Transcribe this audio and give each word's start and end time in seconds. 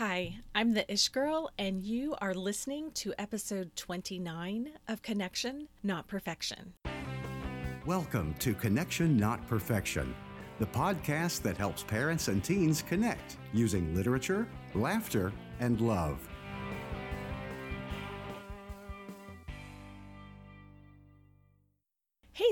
Hi, 0.00 0.38
I'm 0.54 0.72
the 0.72 0.90
Ish 0.90 1.10
Girl, 1.10 1.50
and 1.58 1.82
you 1.82 2.14
are 2.22 2.32
listening 2.32 2.90
to 2.92 3.12
episode 3.18 3.76
29 3.76 4.70
of 4.88 5.02
Connection, 5.02 5.68
Not 5.82 6.08
Perfection. 6.08 6.72
Welcome 7.84 8.34
to 8.38 8.54
Connection 8.54 9.18
Not 9.18 9.46
Perfection, 9.46 10.14
the 10.58 10.64
podcast 10.64 11.42
that 11.42 11.58
helps 11.58 11.82
parents 11.82 12.28
and 12.28 12.42
teens 12.42 12.80
connect 12.80 13.36
using 13.52 13.94
literature, 13.94 14.48
laughter, 14.74 15.34
and 15.58 15.82
love. 15.82 16.26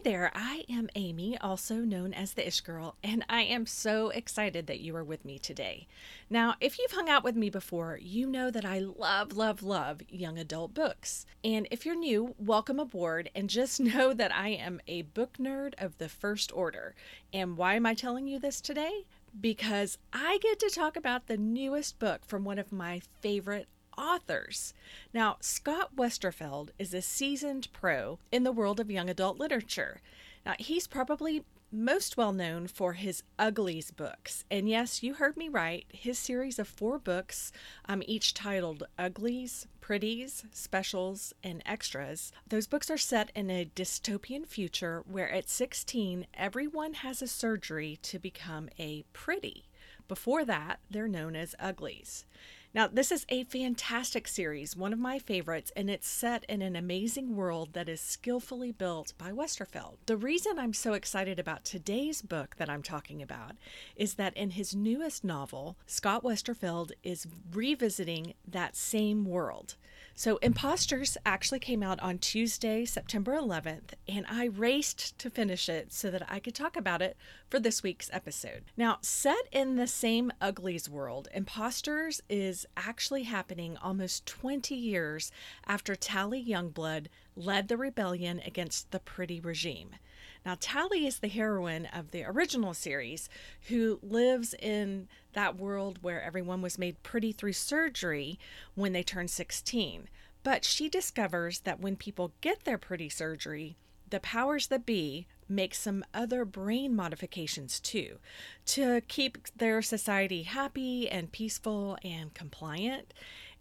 There, 0.09 0.33
I 0.35 0.65
am 0.71 0.89
Amy, 0.95 1.37
also 1.37 1.81
known 1.81 2.15
as 2.15 2.33
the 2.33 2.49
Ish 2.49 2.63
Girl, 2.63 2.97
and 3.05 3.27
I 3.29 3.43
am 3.43 3.67
so 3.67 4.09
excited 4.09 4.67
that 4.67 4.81
you 4.81 4.97
are 4.97 5.05
with 5.05 5.23
me 5.23 5.39
today. 5.39 5.87
Now, 6.31 6.55
if 6.63 6.79
you've 6.79 6.93
hung 6.93 7.11
out 7.11 7.23
with 7.23 7.37
me 7.37 7.51
before, 7.51 7.99
you 8.01 8.27
know 8.27 8.51
that 8.51 8.65
I 8.65 8.79
love, 8.79 9.35
love, 9.35 9.63
love 9.63 10.01
young 10.09 10.39
adult 10.39 10.73
books. 10.73 11.27
And 11.45 11.69
if 11.71 11.85
you're 11.85 11.95
new, 11.95 12.35
welcome 12.39 12.81
aboard, 12.81 13.29
and 13.35 13.51
just 13.51 13.81
know 13.81 14.15
that 14.15 14.35
I 14.35 14.49
am 14.49 14.81
a 14.89 15.03
book 15.03 15.37
nerd 15.39 15.75
of 15.77 15.99
the 15.99 16.09
first 16.09 16.57
order. 16.57 16.95
And 17.31 17.59
why 17.59 17.75
am 17.75 17.85
I 17.85 17.93
telling 17.93 18.27
you 18.27 18.39
this 18.39 18.63
today? 18.63 19.05
Because 19.39 19.99
I 20.11 20.39
get 20.41 20.59
to 20.61 20.71
talk 20.71 20.97
about 20.97 21.27
the 21.27 21.37
newest 21.37 21.99
book 21.99 22.25
from 22.25 22.47
one 22.47 22.59
of 22.59 22.73
my 22.73 23.03
favorite 23.21 23.69
authors. 23.99 24.73
Now, 25.13 25.37
Scott 25.41 25.97
Westerfeld 25.97 26.71
is 26.79 26.95
a 26.95 27.03
seasoned 27.03 27.69
pro 27.73 28.19
in 28.33 28.45
the 28.45 28.53
world 28.53 28.81
of 28.81 28.91
young 28.91 29.11
adult 29.11 29.39
literature. 29.39 30.01
Now, 30.47 30.55
he's 30.59 30.87
probably 30.87 31.45
most 31.71 32.17
well 32.17 32.33
known 32.33 32.67
for 32.67 32.95
his 32.95 33.23
Uglies 33.39 33.91
books. 33.91 34.45
And 34.51 34.69
yes, 34.69 35.03
you 35.03 35.15
heard 35.15 35.37
me 35.37 35.49
right. 35.49 35.85
His 35.93 36.19
series 36.19 36.59
of 36.59 36.67
four 36.67 36.99
books, 36.99 37.53
um, 37.87 38.03
each 38.07 38.33
titled 38.33 38.85
Uglies, 38.99 39.67
Pretties, 39.81 40.45
Specials, 40.53 41.35
and 41.43 41.63
Extras. 41.67 42.33
Those 42.49 42.67
books 42.67 42.91
are 42.91 42.99
set 42.99 43.31
in 43.35 43.51
a 43.51 43.71
dystopian 43.75 44.47
future 44.47 45.03
where 45.07 45.31
at 45.31 45.51
16, 45.51 46.27
everyone 46.35 46.95
has 46.95 47.21
a 47.21 47.29
surgery 47.29 47.99
to 48.03 48.19
become 48.19 48.69
a 48.79 49.05
pretty. 49.13 49.65
Before 50.09 50.45
that, 50.47 50.81
they're 50.91 51.09
known 51.09 51.37
as 51.37 51.55
Uglies. 51.59 52.25
Now, 52.75 52.87
this 52.87 53.11
is 53.11 53.25
a 53.31 53.45
fantastic 53.45 54.29
series, 54.29 54.77
one 54.77 54.93
of 54.93 54.99
my 54.99 55.19
favorites, 55.19 55.73
and 55.75 55.89
it's 55.89 56.07
set 56.07 56.45
in 56.51 56.61
an 56.61 56.77
amazing 56.77 57.35
world 57.35 57.73
that 57.73 57.89
is 57.89 57.99
skillfully 57.99 58.73
built 58.73 59.15
by 59.17 59.33
Westerfeld. 59.33 59.97
The 60.05 60.19
reason 60.19 60.59
I'm 60.59 60.75
so 60.75 60.93
excited 60.93 61.39
about 61.39 61.65
today's 61.65 62.21
book 62.21 62.57
that 62.59 62.69
I'm 62.69 62.83
talking 62.83 63.23
about 63.23 63.53
is 63.97 64.15
that 64.15 64.37
in 64.37 64.51
his 64.51 64.77
newest 64.77 65.25
novel, 65.25 65.79
Scott 65.87 66.23
Westerfeld 66.23 66.93
is 67.03 67.27
revisiting 67.55 68.35
that 68.47 68.77
same 68.77 69.25
world. 69.25 69.77
So, 70.15 70.37
Impostors 70.39 71.17
actually 71.25 71.61
came 71.61 71.83
out 71.83 72.01
on 72.01 72.19
Tuesday, 72.19 72.85
September 72.85 73.37
11th, 73.37 73.95
and 74.09 74.27
I 74.29 74.47
raced 74.47 75.17
to 75.21 75.31
finish 75.31 75.69
it 75.69 75.93
so 75.93 76.11
that 76.11 76.27
I 76.29 76.41
could 76.41 76.57
talk 76.57 76.77
about 76.77 77.03
it 77.03 77.17
for 77.49 77.61
this 77.61 77.83
week's 77.83 78.11
episode. 78.13 78.65
Now, 78.77 78.99
set 79.01 79.47
in 79.53 79.77
the 79.77 79.87
same 79.87 80.33
Uglies 80.41 80.89
world, 80.89 81.29
Impostors 81.33 82.21
is 82.29 82.58
actually 82.77 83.25
happening 83.25 83.77
almost 83.77 84.27
20 84.27 84.75
years 84.75 85.31
after 85.67 85.95
Tally 85.95 86.45
Youngblood 86.45 87.07
led 87.37 87.69
the 87.69 87.77
rebellion 87.77 88.41
against 88.45 88.91
the 88.91 89.01
Pretty 89.01 89.41
regime. 89.41 89.97
Now, 90.45 90.57
Tally 90.59 91.07
is 91.07 91.19
the 91.19 91.29
heroine 91.29 91.87
of 91.87 92.11
the 92.11 92.25
original 92.25 92.75
series 92.75 93.29
who 93.69 93.99
lives 94.03 94.55
in 94.55 95.09
that 95.33 95.57
world 95.57 95.99
where 96.03 96.23
everyone 96.23 96.63
was 96.63 96.79
made 96.79 97.03
pretty 97.03 97.33
through 97.33 97.53
surgery 97.53 98.39
when 98.75 98.93
they 98.93 99.03
turn 99.03 99.29
16. 99.29 100.09
But 100.43 100.65
she 100.65 100.89
discovers 100.89 101.61
that 101.61 101.81
when 101.81 101.97
people 101.97 102.33
get 102.41 102.65
their 102.65 102.79
pretty 102.79 103.09
surgery, 103.09 103.77
the 104.09 104.21
powers 104.21 104.69
that 104.69 104.87
be 104.87 105.27
make 105.49 105.75
some 105.75 106.05
other 106.13 106.45
brain 106.45 106.95
modifications 106.95 107.81
too 107.81 108.19
to 108.67 109.01
keep 109.03 109.39
their 109.57 109.83
society 109.83 110.43
happy 110.43 111.09
and 111.09 111.33
peaceful 111.33 111.99
and 112.05 112.35
compliant. 112.35 113.15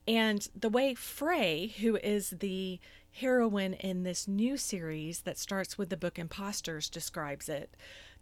And 0.07 0.47
the 0.55 0.69
way 0.69 0.93
Frey, 0.93 1.73
who 1.79 1.97
is 1.97 2.29
the 2.29 2.79
heroine 3.11 3.73
in 3.73 4.03
this 4.03 4.27
new 4.27 4.57
series 4.57 5.21
that 5.21 5.37
starts 5.37 5.77
with 5.77 5.89
the 5.89 5.97
book 5.97 6.19
Impostors 6.19 6.89
describes 6.89 7.49
it. 7.49 7.75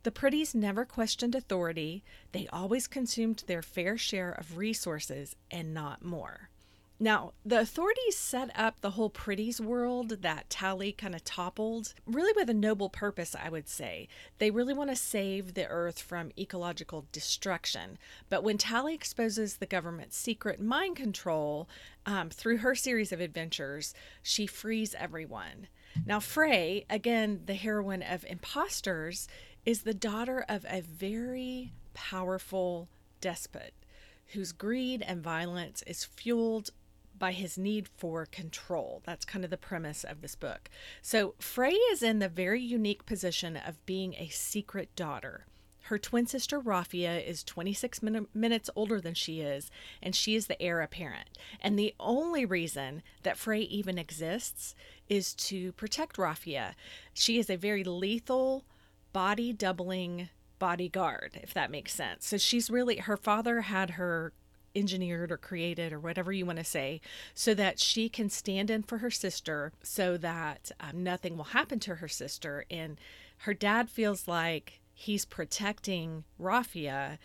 The 0.04 0.12
pretties 0.12 0.56
never 0.56 0.86
questioned 0.86 1.36
authority, 1.36 2.04
they 2.32 2.48
always 2.54 2.88
consumed 2.88 3.44
their 3.48 3.62
fair 3.62 3.98
share 3.98 4.32
of 4.32 4.58
resources 4.58 5.36
and 5.52 5.74
not 5.74 6.06
more. 6.06 6.50
Now, 6.98 7.34
the 7.46 7.60
authorities 7.60 8.18
set 8.18 8.58
up 8.58 8.80
the 8.80 8.92
whole 8.92 9.10
pretties 9.10 9.60
world 9.60 10.22
that 10.22 10.50
Tally 10.50 10.94
kind 10.94 11.14
of 11.14 11.26
toppled, 11.26 11.94
really 12.06 12.32
with 12.34 12.50
a 12.50 12.54
noble 12.54 12.90
purpose, 12.90 13.36
I 13.36 13.50
would 13.50 13.68
say. 13.68 14.08
They 14.38 14.50
really 14.50 14.74
want 14.74 14.92
to 14.92 14.96
save 14.96 15.56
the 15.56 15.68
earth 15.68 16.00
from 16.00 16.32
ecological 16.40 17.06
destruction. 17.12 17.98
But 18.30 18.44
when 18.44 18.58
Tally 18.58 18.94
exposes 18.94 19.58
the 19.58 19.66
government's 19.66 20.16
secret 20.16 20.62
mind 20.62 20.96
control 20.96 21.68
um, 22.06 22.30
through 22.30 22.60
her 22.60 22.76
series 22.76 23.12
of 23.12 23.20
adventures, 23.20 23.94
she 24.24 24.48
frees 24.48 24.96
everyone. 24.98 25.68
Now, 26.06 26.22
Frey, 26.22 26.86
again, 26.90 27.42
the 27.46 27.56
heroine 27.56 28.04
of 28.04 28.24
Impostors, 28.26 29.28
is 29.66 29.82
the 29.82 29.94
daughter 29.94 30.46
of 30.48 30.66
a 30.70 30.80
very 30.80 31.74
powerful 31.94 32.88
despot 33.20 33.74
whose 34.28 34.52
greed 34.52 35.02
and 35.02 35.22
violence 35.22 35.84
is 35.84 36.04
fueled 36.04 36.70
by 37.18 37.32
his 37.32 37.58
need 37.58 37.88
for 37.88 38.26
control. 38.26 39.02
That's 39.06 39.26
kind 39.26 39.44
of 39.44 39.52
the 39.52 39.58
premise 39.58 40.04
of 40.04 40.22
this 40.22 40.36
book. 40.36 40.70
So, 41.02 41.36
Frey 41.40 41.74
is 41.74 42.04
in 42.04 42.20
the 42.20 42.30
very 42.30 42.62
unique 42.62 43.06
position 43.06 43.58
of 43.58 43.86
being 43.86 44.16
a 44.16 44.30
secret 44.30 44.96
daughter. 44.96 45.46
Her 45.84 46.00
twin 46.00 46.26
sister 46.26 46.60
Rafia 46.60 47.24
is 47.24 47.44
26 47.44 48.02
min- 48.02 48.28
minutes 48.34 48.72
older 48.76 49.00
than 49.00 49.14
she 49.14 49.42
is, 49.42 49.70
and 50.02 50.16
she 50.16 50.36
is 50.36 50.48
the 50.48 50.60
heir 50.60 50.82
apparent. 50.82 51.30
And 51.62 51.78
the 51.78 51.94
only 52.00 52.44
reason 52.44 53.04
that 53.22 53.38
Frey 53.38 53.62
even 53.62 54.00
exists 54.00 54.74
is 55.10 55.36
to 55.36 55.74
protect 55.74 56.18
Rafia. 56.18 56.74
She 57.14 57.38
is 57.38 57.52
a 57.52 57.56
very 57.56 57.84
lethal, 57.84 58.66
body 59.14 59.54
doubling 59.54 60.30
bodyguard, 60.58 61.40
if 61.44 61.54
that 61.54 61.70
makes 61.70 61.94
sense. 61.94 62.26
So 62.26 62.38
she's 62.38 62.72
really, 62.72 62.98
her 62.98 63.18
father 63.18 63.62
had 63.62 63.92
her 63.92 64.34
engineered 64.76 65.32
or 65.32 65.38
created 65.38 65.94
or 65.94 66.00
whatever 66.00 66.32
you 66.32 66.46
want 66.46 66.58
to 66.60 66.64
say 66.64 67.02
so 67.34 67.54
that 67.54 67.80
she 67.80 68.10
can 68.10 68.30
stand 68.30 68.70
in 68.70 68.84
for 68.84 69.00
her 69.00 69.12
sister 69.12 69.72
so 69.82 70.18
that 70.18 70.72
um, 70.80 71.04
nothing 71.04 71.38
will 71.38 71.46
happen 71.46 71.80
to 71.80 71.96
her 71.96 72.08
sister 72.08 72.66
and 72.70 73.00
her 73.40 73.54
dad 73.54 73.90
feels 73.90 74.28
like 74.28 74.80
he's 74.94 75.26
protecting 75.26 76.24
Rafia 76.40 77.18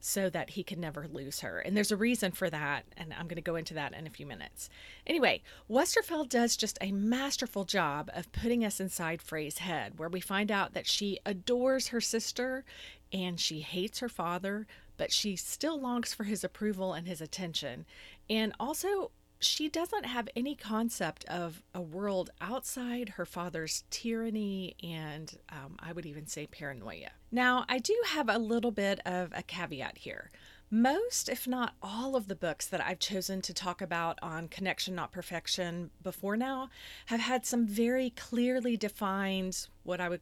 so 0.00 0.30
that 0.30 0.50
he 0.50 0.62
can 0.62 0.80
never 0.80 1.06
lose 1.06 1.40
her. 1.40 1.58
And 1.60 1.76
there's 1.76 1.92
a 1.92 1.96
reason 1.96 2.32
for 2.32 2.48
that, 2.50 2.86
and 2.96 3.12
I'm 3.12 3.26
going 3.26 3.36
to 3.36 3.42
go 3.42 3.56
into 3.56 3.74
that 3.74 3.92
in 3.92 4.06
a 4.06 4.10
few 4.10 4.26
minutes. 4.26 4.70
Anyway, 5.06 5.42
Westerfeld 5.70 6.28
does 6.28 6.56
just 6.56 6.78
a 6.80 6.90
masterful 6.90 7.64
job 7.64 8.10
of 8.14 8.32
putting 8.32 8.64
us 8.64 8.80
inside 8.80 9.22
Frey's 9.22 9.58
head, 9.58 9.98
where 9.98 10.08
we 10.08 10.20
find 10.20 10.50
out 10.50 10.72
that 10.72 10.86
she 10.86 11.18
adores 11.26 11.88
her 11.88 12.00
sister 12.00 12.64
and 13.12 13.38
she 13.38 13.60
hates 13.60 13.98
her 13.98 14.08
father, 14.08 14.66
but 15.00 15.10
she 15.10 15.34
still 15.34 15.80
longs 15.80 16.12
for 16.12 16.24
his 16.24 16.44
approval 16.44 16.92
and 16.92 17.08
his 17.08 17.22
attention. 17.22 17.86
And 18.28 18.52
also, 18.60 19.12
she 19.38 19.66
doesn't 19.66 20.04
have 20.04 20.28
any 20.36 20.54
concept 20.54 21.24
of 21.24 21.62
a 21.74 21.80
world 21.80 22.28
outside 22.38 23.08
her 23.16 23.24
father's 23.24 23.84
tyranny 23.88 24.76
and 24.82 25.38
um, 25.48 25.76
I 25.78 25.94
would 25.94 26.04
even 26.04 26.26
say 26.26 26.46
paranoia. 26.46 27.12
Now, 27.32 27.64
I 27.66 27.78
do 27.78 27.96
have 28.08 28.28
a 28.28 28.36
little 28.36 28.72
bit 28.72 29.00
of 29.06 29.32
a 29.34 29.42
caveat 29.42 29.96
here. 29.96 30.30
Most, 30.70 31.30
if 31.30 31.48
not 31.48 31.76
all, 31.82 32.14
of 32.14 32.28
the 32.28 32.36
books 32.36 32.66
that 32.66 32.84
I've 32.84 32.98
chosen 32.98 33.40
to 33.40 33.54
talk 33.54 33.80
about 33.80 34.18
on 34.20 34.48
Connection 34.48 34.94
Not 34.94 35.12
Perfection 35.12 35.92
before 36.02 36.36
now 36.36 36.68
have 37.06 37.20
had 37.20 37.46
some 37.46 37.66
very 37.66 38.10
clearly 38.10 38.76
defined, 38.76 39.66
what 39.82 39.98
I 39.98 40.10
would 40.10 40.20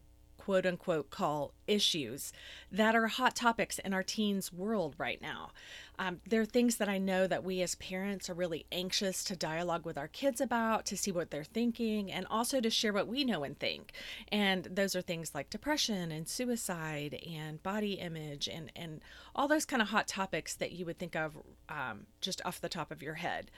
quote 0.49 0.65
unquote 0.65 1.11
call 1.11 1.53
issues 1.67 2.33
that 2.73 2.97
are 2.97 3.09
hot 3.09 3.37
topics 3.37 3.79
in 3.81 3.93
our 3.93 4.03
teens 4.03 4.51
world 4.51 4.95
right 4.97 5.21
now. 5.21 5.51
Um, 5.99 6.23
there 6.27 6.41
are 6.41 6.47
things 6.47 6.77
that 6.77 6.89
I 6.89 6.97
know 6.97 7.27
that 7.27 7.45
we 7.45 7.61
as 7.61 7.75
parents 7.75 8.31
are 8.31 8.35
really 8.35 8.65
anxious 8.73 9.23
to 9.25 9.37
dialogue 9.37 9.85
with 9.85 9.99
our 9.99 10.09
kids 10.09 10.41
about, 10.41 10.87
to 10.87 10.97
see 10.97 11.13
what 11.13 11.31
they're 11.31 11.45
thinking, 11.45 12.11
and 12.11 12.27
also 12.31 12.63
to 12.63 12.71
share 12.71 12.95
what 12.95 13.09
we 13.09 13.25
know 13.25 13.45
and 13.45 13.59
think. 13.59 13.93
And 14.33 14.65
those 14.65 14.97
are 14.97 15.03
things 15.03 15.35
like 15.35 15.51
depression 15.51 16.11
and 16.11 16.27
suicide 16.27 17.23
and 17.31 17.63
body 17.63 17.95
image 18.01 18.49
and, 18.49 18.73
and 18.75 19.03
all 19.35 19.49
those 19.49 19.67
kind 19.67 19.83
of 19.83 19.89
hot 19.89 20.09
topics 20.09 20.55
that 20.55 20.73
you 20.73 20.87
would 20.87 20.99
think 20.99 21.15
of 21.15 21.37
um, 21.69 22.07
just 22.23 22.41
off 22.47 22.59
the 22.59 22.71
top 22.71 22.91
of 22.91 23.03
your 23.03 23.15
head. 23.15 23.51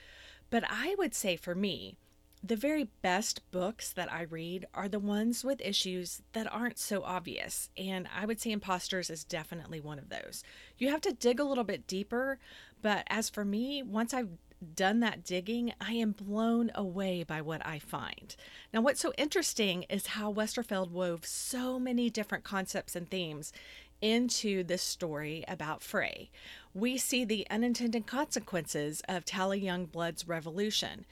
But 0.51 0.65
I 0.69 0.97
would 0.99 1.15
say 1.15 1.37
for 1.37 1.55
me, 1.55 1.99
the 2.43 2.57
very 2.57 2.89
best 3.03 3.49
books 3.51 3.93
that 3.93 4.11
I 4.11 4.23
read 4.23 4.67
are 4.73 4.89
the 4.89 4.99
ones 4.99 5.45
with 5.45 5.61
issues 5.61 6.23
that 6.33 6.51
aren't 6.51 6.79
so 6.79 7.03
obvious. 7.03 7.69
And 7.77 8.09
I 8.15 8.25
would 8.25 8.41
say 8.41 8.51
Impostors 8.51 9.11
is 9.11 9.25
definitely 9.25 9.81
one 9.81 9.99
of 9.99 10.09
those. 10.09 10.43
You 10.79 10.89
have 10.89 11.03
to 11.03 11.13
dig 11.13 11.39
a 11.39 11.45
little 11.45 11.65
bit 11.65 11.87
deeper, 11.87 12.39
but 12.81 13.05
as 13.09 13.29
for 13.29 13.45
me, 13.45 13.83
once 13.83 14.15
I've 14.15 14.31
done 14.75 15.01
that 15.01 15.25
digging, 15.25 15.73
I 15.81 15.93
am 15.93 16.13
blown 16.13 16.71
away 16.75 17.25
by 17.25 17.43
what 17.43 17.65
I 17.67 17.79
find. 17.79 18.35
Now, 18.73 18.81
what's 18.81 19.01
so 19.01 19.13
interesting 19.19 19.85
is 19.85 20.09
how 20.09 20.33
Westerfeld 20.33 20.91
wove 20.91 21.27
so 21.27 21.79
many 21.79 22.11
different 22.11 22.45
concepts 22.45 22.97
and 22.97 23.09
themes 23.09 23.53
into 24.01 24.65
this 24.65 24.83
story 24.83 25.45
about 25.47 25.83
Frey. 25.83 26.31
We 26.73 26.97
see 26.97 27.25
the 27.25 27.47
unintended 27.51 28.07
consequences 28.07 29.03
of 29.09 29.25
Tally 29.27 29.61
Youngblood's 29.61 30.27
revolution 30.27 31.05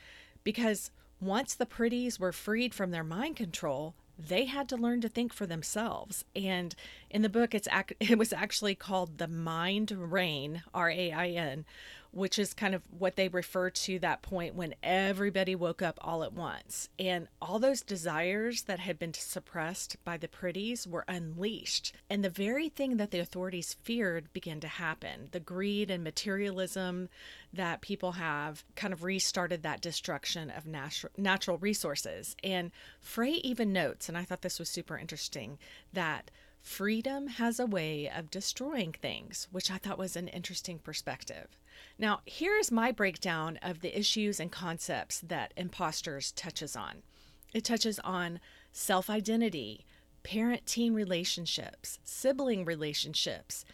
because 0.43 0.91
once 1.21 1.55
the 1.55 1.67
pretties 1.67 2.19
were 2.19 2.33
freed 2.33 2.75
from 2.75 2.91
their 2.91 3.05
mind 3.05 3.37
control, 3.37 3.95
they 4.19 4.47
had 4.47 4.69
to 4.69 4.77
learn 4.77 5.01
to 5.01 5.09
think 5.09 5.33
for 5.33 5.47
themselves. 5.47 6.25
And 6.35 6.75
in 7.09 7.23
the 7.23 7.29
book, 7.29 7.55
it's 7.55 7.69
it 8.01 8.19
was 8.19 8.33
actually 8.33 8.75
called 8.75 9.19
the 9.19 9.29
Mind 9.29 9.91
Rain, 9.93 10.63
R 10.75 10.91
A 10.91 11.13
I 11.13 11.29
N, 11.29 11.65
which 12.11 12.39
is 12.39 12.53
kind 12.55 12.75
of 12.75 12.83
what 12.91 13.17
they 13.17 13.29
refer 13.29 13.71
to 13.71 13.99
that 14.01 14.23
point 14.23 14.55
when 14.55 14.75
everybody 14.83 15.55
woke 15.55 15.83
up 15.83 15.99
all 16.01 16.25
at 16.25 16.33
once. 16.33 16.89
And 16.99 17.29
all 17.41 17.59
those 17.59 17.83
desires 17.83 18.63
that 18.63 18.81
had 18.81 18.99
been 18.99 19.15
suppressed 19.15 19.97
by 20.05 20.17
the 20.17 20.29
pretties 20.29 20.87
were 20.87 21.05
unleashed. 21.07 21.93
And 22.11 22.25
the 22.25 22.31
very 22.31 22.69
thing 22.69 22.97
that 22.97 23.11
the 23.11 23.21
authorities 23.21 23.77
feared 23.83 24.33
began 24.33 24.59
to 24.61 24.69
happen. 24.69 25.29
The 25.31 25.41
greed 25.41 25.91
and 25.91 26.03
materialism 26.03 27.09
that 27.53 27.81
people 27.81 28.13
have 28.13 28.65
kind 28.77 28.93
of 28.93 29.03
restarted 29.03 29.63
that 29.63 29.81
destruction 29.81 30.51
of 30.51 30.67
natural 30.67 31.13
natural 31.17 31.59
resources. 31.59 32.37
And 32.45 32.71
Frey 33.01 33.33
even 33.33 33.73
notes, 33.73 34.09
and 34.09 34.19
I 34.19 34.25
thought 34.25 34.43
this 34.43 34.59
was 34.59 34.69
super 34.69 34.99
interesting, 34.99 35.59
that 35.93 36.31
freedom 36.61 37.29
has 37.29 37.59
a 37.59 37.67
way 37.67 38.11
of 38.11 38.31
destroying 38.31 38.93
things, 38.93 39.49
which 39.51 39.71
I 39.71 39.79
thought 39.79 39.99
was 39.99 40.17
an 40.17 40.29
interesting 40.29 40.79
perspective. 40.79 41.59
Now, 41.99 42.21
here's 42.27 42.71
my 42.71 42.93
breakdown 42.93 43.59
of 43.63 43.81
the 43.81 43.99
issues 43.99 44.41
and 44.41 44.53
concepts 44.53 45.21
that 45.21 45.55
Impostors 45.57 46.33
touches 46.33 46.77
on. 46.77 47.03
It 47.55 47.65
touches 47.65 47.99
on 48.01 48.41
self 48.73 49.09
identity, 49.09 49.87
parent 50.23 50.67
teen 50.67 50.93
relationships, 50.93 51.99
sibling 52.05 52.65
relationships, 52.65 53.65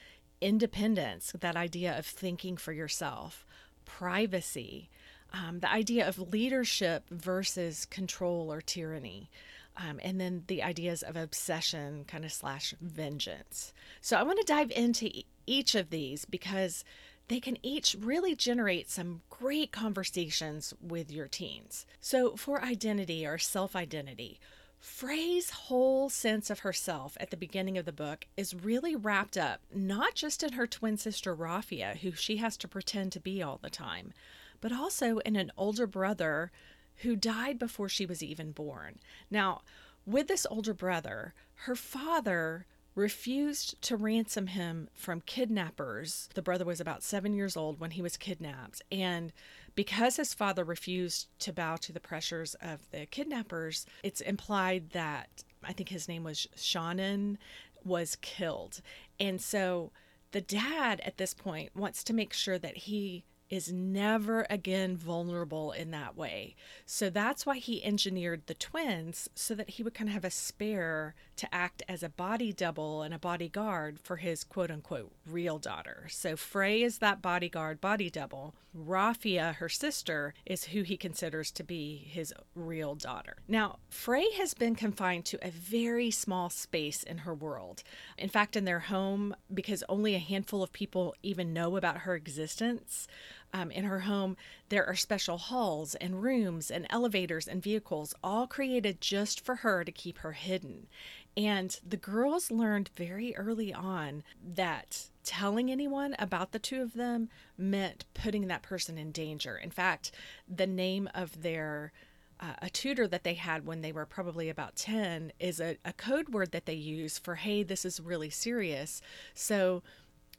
independence, 0.41 1.33
that 1.41 1.57
idea 1.57 1.99
of 1.99 2.07
thinking 2.07 2.57
for 2.57 2.73
yourself, 2.73 3.45
privacy, 3.85 4.91
um, 5.33 5.61
the 5.61 5.71
idea 5.71 6.07
of 6.07 6.33
leadership 6.33 7.05
versus 7.11 7.85
control 7.85 8.53
or 8.53 8.61
tyranny. 8.61 9.31
Um, 9.77 9.99
and 10.05 10.21
then 10.21 10.45
the 10.47 10.63
ideas 10.63 11.03
of 11.03 11.17
obsession 11.17 12.05
kind 12.07 12.25
of 12.25 12.33
slash 12.33 12.75
vengeance. 12.81 13.73
So 14.01 14.17
I 14.17 14.23
want 14.23 14.39
to 14.39 14.47
dive 14.47 14.71
into 14.71 15.11
each 15.47 15.75
of 15.75 15.91
these 15.91 16.25
because 16.25 16.85
they 17.29 17.41
can 17.41 17.57
each 17.63 17.97
really 17.99 18.37
generate 18.37 18.91
some 18.91 19.23
great 19.31 19.73
conversations 19.73 20.75
with 20.81 21.11
your 21.11 21.27
teens. 21.27 21.87
So, 22.01 22.37
for 22.37 22.63
identity 22.63 23.27
or 23.27 23.39
self 23.39 23.75
identity, 23.75 24.39
Frey's 24.85 25.49
whole 25.49 26.11
sense 26.11 26.51
of 26.51 26.59
herself 26.59 27.17
at 27.19 27.31
the 27.31 27.39
beginning 27.39 27.79
of 27.79 27.87
the 27.87 27.91
book 27.93 28.27
is 28.37 28.55
really 28.55 28.95
wrapped 28.95 29.39
up 29.39 29.63
not 29.75 30.15
just 30.15 30.43
in 30.43 30.53
her 30.53 30.67
twin 30.67 30.99
sister 30.99 31.35
Rafia, 31.35 31.97
who 31.97 32.13
she 32.13 32.37
has 32.37 32.59
to 32.59 32.69
pretend 32.69 33.11
to 33.13 33.19
be 33.19 33.43
all 33.43 33.59
the 33.63 33.71
time, 33.71 34.13
but 34.61 34.73
also 34.73 35.21
in 35.21 35.37
an 35.37 35.51
older 35.57 35.87
brother 35.87 36.53
who 36.97 37.17
died 37.17 37.59
before 37.59 37.89
she 37.89 38.05
was 38.05 38.23
even 38.23 38.53
born. 38.53 38.99
Now, 39.31 39.63
with 40.05 40.29
this 40.29 40.47
older 40.51 40.75
brother, 40.75 41.33
her 41.65 41.75
father 41.75 42.67
refused 42.95 43.81
to 43.83 43.97
ransom 43.97 44.49
him 44.49 44.91
from 44.93 45.23
kidnappers. 45.23 46.29
The 46.35 46.43
brother 46.43 46.67
was 46.67 46.81
about 46.81 47.03
seven 47.03 47.33
years 47.33 47.57
old 47.57 47.81
when 47.81 47.93
he 47.93 48.03
was 48.03 48.19
kidnapped. 48.19 48.83
And 48.93 49.33
because 49.75 50.17
his 50.17 50.35
father 50.35 50.65
refused 50.65 51.29
to 51.41 51.53
bow 51.53 51.77
to 51.77 51.93
the 51.93 52.01
pressures 52.01 52.55
of 52.61 52.89
the 52.91 53.07
kidnappers, 53.07 53.87
it's 54.03 54.21
implied 54.21 54.91
that 54.91 55.45
I 55.63 55.73
think 55.73 55.89
his 55.89 56.09
name 56.09 56.25
was 56.25 56.47
Shannon 56.57 57.39
was 57.85 58.17
killed. 58.17 58.81
And 59.19 59.41
so 59.41 59.93
the 60.33 60.41
dad 60.41 61.01
at 61.05 61.19
this 61.19 61.35
point 61.35 61.75
wants 61.77 62.03
to 62.05 62.13
make 62.13 62.33
sure 62.33 62.59
that 62.59 62.77
he 62.77 63.25
is 63.51 63.73
never 63.73 64.47
again 64.51 64.97
vulnerable 64.97 65.73
in 65.73 65.91
that 65.91 66.17
way. 66.17 66.55
So 66.87 67.11
that's 67.11 67.47
why 67.47 67.59
he 67.59 67.85
engineered 67.85 68.47
the 68.47 68.55
twins 68.55 69.29
so 69.35 69.55
that 69.55 69.71
he 69.71 69.83
would 69.83 69.95
kind 69.95 70.09
of 70.09 70.15
have 70.15 70.25
a 70.25 70.31
spare 70.31 71.15
to 71.37 71.55
act 71.55 71.83
as 71.89 72.03
a 72.03 72.09
body 72.09 72.53
double 72.53 73.03
and 73.03 73.13
a 73.13 73.19
bodyguard 73.19 73.99
for 74.01 74.17
his 74.17 74.45
quote 74.45 74.71
unquote 74.71 75.13
real 75.27 75.59
daughter. 75.59 76.07
So 76.09 76.37
Frey 76.37 76.83
is 76.83 76.99
that 76.99 77.23
bodyguard, 77.23 77.81
body 77.81 78.11
double. 78.11 78.55
Rafia, 78.77 79.55
her 79.57 79.69
sister, 79.69 80.35
is 80.45 80.65
who 80.65 80.83
he 80.83 80.97
considers 80.97 81.53
to 81.53 81.63
be 81.63 81.97
his 81.97 82.35
real 82.57 82.97
daughter. 82.97 83.37
Now, 83.47 83.79
Frey 83.89 84.33
has 84.33 84.53
been 84.53 84.75
confined 84.75 85.25
to 85.27 85.47
a 85.47 85.51
very 85.51 86.11
small 86.11 86.51
space 86.51 87.05
in 87.05 87.19
her 87.19 87.35
world. 87.35 87.85
In 88.19 88.29
fact, 88.29 88.57
in 88.57 88.65
their 88.65 88.81
home, 88.81 89.37
because 89.53 89.85
only 89.89 90.17
a 90.17 90.19
handful 90.19 90.63
of 90.63 90.73
people 90.73 91.15
even 91.23 91.53
know 91.53 91.77
about 91.77 91.99
her 91.99 92.17
existence, 92.17 93.07
um, 93.55 93.71
in 93.71 93.85
her 93.85 94.01
home, 94.01 94.37
there 94.69 94.85
are 94.85 94.97
special 94.97 95.39
halls 95.39 95.95
and 95.95 96.23
rooms 96.23 96.73
and 96.73 96.87
elevators 96.91 97.47
and 97.47 97.63
vehicles, 97.63 98.13
all 98.23 98.49
created 98.49 99.01
just 99.01 99.41
for 99.41 99.57
her 99.57 99.85
to 99.85 99.93
keep 99.93 100.19
her 100.19 100.33
hidden. 100.33 100.89
And 101.37 101.79
the 101.87 101.97
girls 101.97 102.51
learned 102.51 102.91
very 102.97 103.35
early 103.37 103.73
on 103.73 104.25
that 104.43 105.09
telling 105.23 105.71
anyone 105.71 106.17
about 106.19 106.51
the 106.51 106.59
two 106.59 106.83
of 106.83 106.95
them 106.95 107.29
meant 107.57 108.05
putting 108.13 108.49
that 108.49 108.63
person 108.63 108.99
in 108.99 109.13
danger. 109.13 109.57
In 109.57 109.71
fact, 109.71 110.11
the 110.49 110.67
name 110.67 111.09
of 111.15 111.43
their 111.43 111.93
uh, 112.41 112.55
a 112.61 112.69
tutor 112.69 113.07
that 113.07 113.23
they 113.23 113.35
had 113.35 113.65
when 113.65 113.81
they 113.81 113.93
were 113.93 114.05
probably 114.05 114.49
about 114.49 114.75
10 114.75 115.33
is 115.39 115.61
a, 115.61 115.77
a 115.85 115.93
code 115.93 116.31
word 116.31 116.51
that 116.51 116.67
they 116.67 116.75
use 116.75 117.17
for 117.17 117.37
hey 117.37 117.63
this 117.63 117.85
is 117.85 118.01
really 118.01 118.29
serious 118.29 119.01
so 119.35 119.85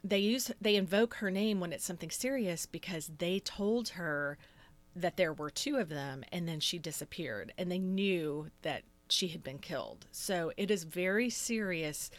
they 0.06 0.20
use 0.20 0.52
they 0.62 0.76
invoke 0.76 1.16
her 1.16 1.32
name 1.32 1.60
when 1.60 1.74
it's 1.74 1.84
something 1.84 2.12
serious 2.12 2.66
because 2.66 3.10
they 3.18 3.40
told 3.40 3.90
her 3.90 4.38
that 4.96 5.18
there 5.18 5.34
were 5.34 5.50
two 5.50 5.78
of 5.78 5.90
them 5.90 6.24
and 6.32 6.48
then 6.48 6.60
she 6.60 6.78
disappeared 6.78 7.52
and 7.58 7.72
they 7.72 7.80
knew 7.80 8.50
that 8.62 8.84
she 9.10 9.28
had 9.28 9.44
been 9.44 9.58
killed. 9.58 10.06
So 10.12 10.52
it 10.58 10.72
is 10.72 10.84
very 10.84 11.30
serious 11.30 12.10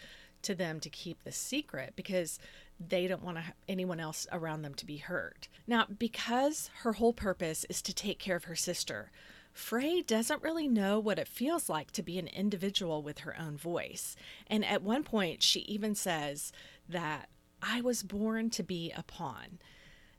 to 0.42 0.54
them 0.54 0.80
to 0.80 0.90
keep 0.90 1.22
the 1.22 1.32
secret 1.32 1.94
because 1.96 2.38
they 2.78 3.06
don't 3.06 3.24
want 3.24 3.38
anyone 3.68 4.00
else 4.00 4.26
around 4.30 4.62
them 4.62 4.74
to 4.74 4.86
be 4.86 4.98
hurt. 4.98 5.48
Now, 5.66 5.86
because 5.86 6.70
her 6.80 6.94
whole 6.94 7.14
purpose 7.14 7.64
is 7.70 7.80
to 7.82 7.94
take 7.94 8.18
care 8.18 8.36
of 8.36 8.44
her 8.44 8.56
sister, 8.56 9.10
Frey 9.52 10.02
doesn't 10.02 10.42
really 10.42 10.68
know 10.68 10.98
what 10.98 11.18
it 11.18 11.26
feels 11.26 11.70
like 11.70 11.90
to 11.92 12.02
be 12.02 12.18
an 12.18 12.28
individual 12.28 13.02
with 13.02 13.20
her 13.20 13.34
own 13.40 13.56
voice. 13.56 14.14
And 14.46 14.64
at 14.64 14.82
one 14.82 15.02
point, 15.02 15.42
she 15.42 15.60
even 15.60 15.94
says 15.94 16.52
that 16.88 17.30
I 17.68 17.80
was 17.80 18.02
born 18.02 18.50
to 18.50 18.62
be 18.62 18.92
a 18.96 19.02
pawn. 19.02 19.58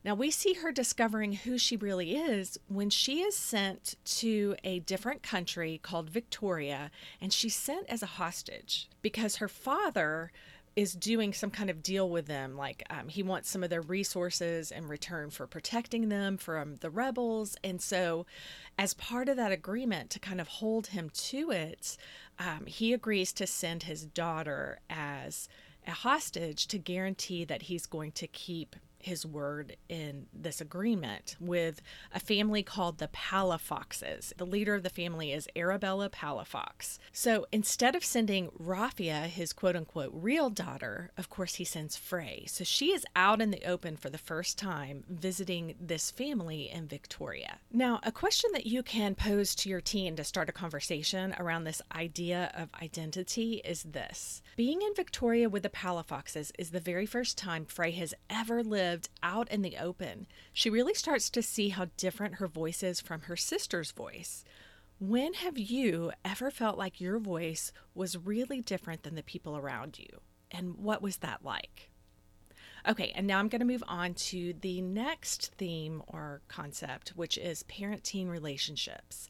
Now 0.04 0.16
we 0.16 0.32
see 0.32 0.54
her 0.54 0.72
discovering 0.72 1.34
who 1.34 1.58
she 1.58 1.76
really 1.76 2.16
is 2.16 2.58
when 2.68 2.90
she 2.90 3.22
is 3.22 3.36
sent 3.36 3.96
to 4.06 4.56
a 4.64 4.80
different 4.80 5.24
country 5.24 5.80
called 5.82 6.10
Victoria, 6.10 6.92
and 7.20 7.34
she's 7.34 7.56
sent 7.56 7.90
as 7.90 8.04
a 8.04 8.08
hostage 8.08 8.90
because 9.02 9.38
her 9.38 9.48
father 9.48 10.32
is 10.76 10.94
doing 10.94 11.34
some 11.34 11.50
kind 11.50 11.72
of 11.72 11.82
deal 11.82 12.08
with 12.08 12.28
them. 12.28 12.56
Like 12.56 12.84
um, 12.90 13.08
he 13.08 13.24
wants 13.24 13.50
some 13.50 13.64
of 13.64 13.70
their 13.72 13.82
resources 13.82 14.72
in 14.72 14.88
return 14.88 15.32
for 15.32 15.48
protecting 15.48 16.10
them 16.10 16.38
from 16.38 16.76
the 16.78 16.92
rebels. 16.92 17.58
And 17.64 17.82
so, 17.82 18.28
as 18.78 18.94
part 18.94 19.28
of 19.28 19.38
that 19.38 19.52
agreement 19.52 20.12
to 20.12 20.20
kind 20.20 20.40
of 20.40 20.48
hold 20.48 20.88
him 20.88 21.10
to 21.10 21.50
it, 21.50 21.98
um, 22.38 22.68
he 22.68 22.94
agrees 22.94 23.34
to 23.34 23.48
send 23.48 23.84
his 23.84 24.06
daughter 24.06 24.80
as 24.88 25.50
a 25.88 25.92
hostage 25.92 26.68
to 26.68 26.78
guarantee 26.78 27.46
that 27.46 27.64
he's 27.64 27.86
going 27.86 28.12
to 28.14 28.28
keep 28.28 28.76
his 29.00 29.26
word 29.26 29.78
in 29.90 30.28
this 30.34 30.62
agreement 30.62 31.36
with 31.40 31.82
a 32.14 32.20
family 32.20 32.64
called 32.64 32.98
the 32.98 33.08
Palafoxes. 33.08 34.34
The 34.38 34.46
leader 34.46 34.76
of 34.76 34.84
the 34.84 34.90
family 34.90 35.32
is 35.32 35.48
Arabella 35.56 36.10
Palafox. 36.10 36.98
So 37.12 37.46
instead 37.52 37.96
of 37.96 38.04
sending 38.04 38.50
Rafia, 38.50 39.26
his 39.26 39.54
quote 39.54 39.76
unquote 39.76 40.12
real 40.14 40.50
daughter, 40.50 41.12
of 41.18 41.30
course 41.30 41.56
he 41.56 41.64
sends 41.64 41.96
Frey. 41.96 42.46
So 42.48 42.64
she 42.64 42.92
is 42.92 43.06
out 43.16 43.42
in 43.42 43.52
the 43.52 43.66
open 43.66 43.98
for 43.98 44.10
the 44.10 44.18
first 44.18 44.58
time 44.58 45.04
visiting 45.08 45.76
this 45.80 46.12
family 46.12 46.70
in 46.70 46.88
Victoria. 46.88 47.60
Now, 47.72 48.00
a 48.04 48.12
question 48.12 48.52
that 48.54 48.66
you 48.66 48.84
can 48.84 49.16
pose 49.16 49.56
to 49.56 49.70
your 49.70 49.82
teen 49.82 50.16
to 50.16 50.24
start 50.24 50.50
a 50.50 50.54
conversation 50.54 51.36
around 51.40 51.64
this 51.64 51.82
idea 51.96 52.52
of 52.56 52.70
identity 52.82 53.62
is 53.64 53.84
this 53.84 54.42
Being 54.56 54.82
in 54.82 54.96
Victoria 54.96 55.50
with 55.50 55.64
the 55.64 55.70
Palafoxes 55.70 56.52
is 56.58 56.72
the 56.72 56.80
very 56.80 57.06
first 57.06 57.38
time 57.38 57.66
Frey 57.66 57.92
has 57.92 58.14
ever 58.30 58.64
lived 58.64 58.87
lived 58.88 59.10
out 59.22 59.52
in 59.52 59.62
the 59.62 59.78
open, 59.78 60.28
she 60.54 60.70
really 60.70 60.94
starts 60.94 61.30
to 61.30 61.42
see 61.42 61.70
how 61.70 61.88
different 61.98 62.36
her 62.36 62.48
voice 62.48 62.82
is 62.84 63.02
from 63.02 63.22
her 63.22 63.36
sister's 63.36 63.92
voice. 63.92 64.46
When 65.00 65.34
have 65.34 65.58
you 65.58 66.12
ever 66.24 66.50
felt 66.50 66.78
like 66.78 67.02
your 67.02 67.20
voice 67.20 67.72
was 67.94 68.18
really 68.18 68.62
different 68.62 69.04
than 69.04 69.16
the 69.16 69.24
people 69.24 69.58
around 69.58 70.00
you? 70.00 70.22
And 70.50 70.78
what 70.78 71.02
was 71.02 71.18
that 71.18 71.44
like? 71.44 71.90
Okay, 72.88 73.12
and 73.14 73.28
now 73.28 73.40
I'm 73.40 73.50
going 73.50 73.60
to 73.60 73.66
move 73.66 73.84
on 73.88 74.14
to 74.14 74.54
the 74.62 74.82
next 74.82 75.52
theme 75.58 76.02
or 76.08 76.42
concept, 76.48 77.10
which 77.10 77.38
is 77.38 77.64
parent 77.64 78.06
teen 78.06 78.30
relationships. 78.30 79.28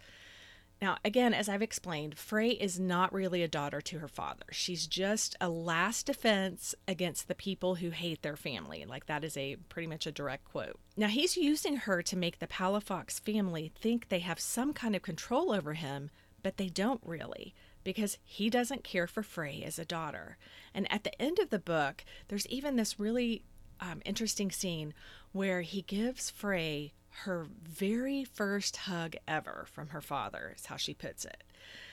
Now, 0.81 0.97
again, 1.03 1.33
as 1.33 1.49
I've 1.49 1.61
explained, 1.61 2.17
Frey 2.17 2.51
is 2.51 2.79
not 2.79 3.11
really 3.11 3.41
a 3.41 3.47
daughter 3.47 3.81
to 3.81 3.99
her 3.99 4.07
father. 4.07 4.45
She's 4.51 4.85
just 4.85 5.35
a 5.41 5.49
last 5.49 6.05
defense 6.05 6.75
against 6.87 7.27
the 7.27 7.35
people 7.35 7.75
who 7.75 7.89
hate 7.89 8.21
their 8.21 8.35
family. 8.35 8.85
Like, 8.87 9.07
that 9.07 9.23
is 9.23 9.35
a 9.35 9.55
pretty 9.69 9.87
much 9.87 10.05
a 10.05 10.11
direct 10.11 10.45
quote. 10.45 10.79
Now, 10.95 11.07
he's 11.07 11.35
using 11.35 11.77
her 11.77 12.03
to 12.03 12.15
make 12.15 12.37
the 12.39 12.47
Palafox 12.47 13.19
family 13.19 13.71
think 13.75 14.09
they 14.09 14.19
have 14.19 14.39
some 14.39 14.71
kind 14.71 14.95
of 14.95 15.01
control 15.01 15.51
over 15.51 15.73
him, 15.73 16.11
but 16.43 16.57
they 16.57 16.69
don't 16.69 17.01
really 17.03 17.55
because 17.83 18.17
he 18.25 18.49
doesn't 18.49 18.83
care 18.83 19.07
for 19.07 19.23
Frey 19.23 19.63
as 19.65 19.79
a 19.79 19.85
daughter. 19.85 20.37
And 20.73 20.91
at 20.91 21.05
the 21.05 21.21
end 21.21 21.39
of 21.39 21.49
the 21.49 21.57
book, 21.57 22.03
there's 22.27 22.45
even 22.47 22.75
this 22.75 22.99
really 22.99 23.43
um, 23.79 24.01
interesting 24.03 24.51
scene 24.51 24.93
where 25.31 25.61
he 25.61 25.83
gives 25.83 26.29
Frey 26.29 26.91
her 27.23 27.47
very 27.63 28.23
first 28.23 28.77
hug 28.77 29.15
ever 29.27 29.65
from 29.71 29.89
her 29.89 30.01
father, 30.01 30.53
is 30.57 30.67
how 30.67 30.75
she 30.77 30.93
puts 30.93 31.25
it. 31.25 31.43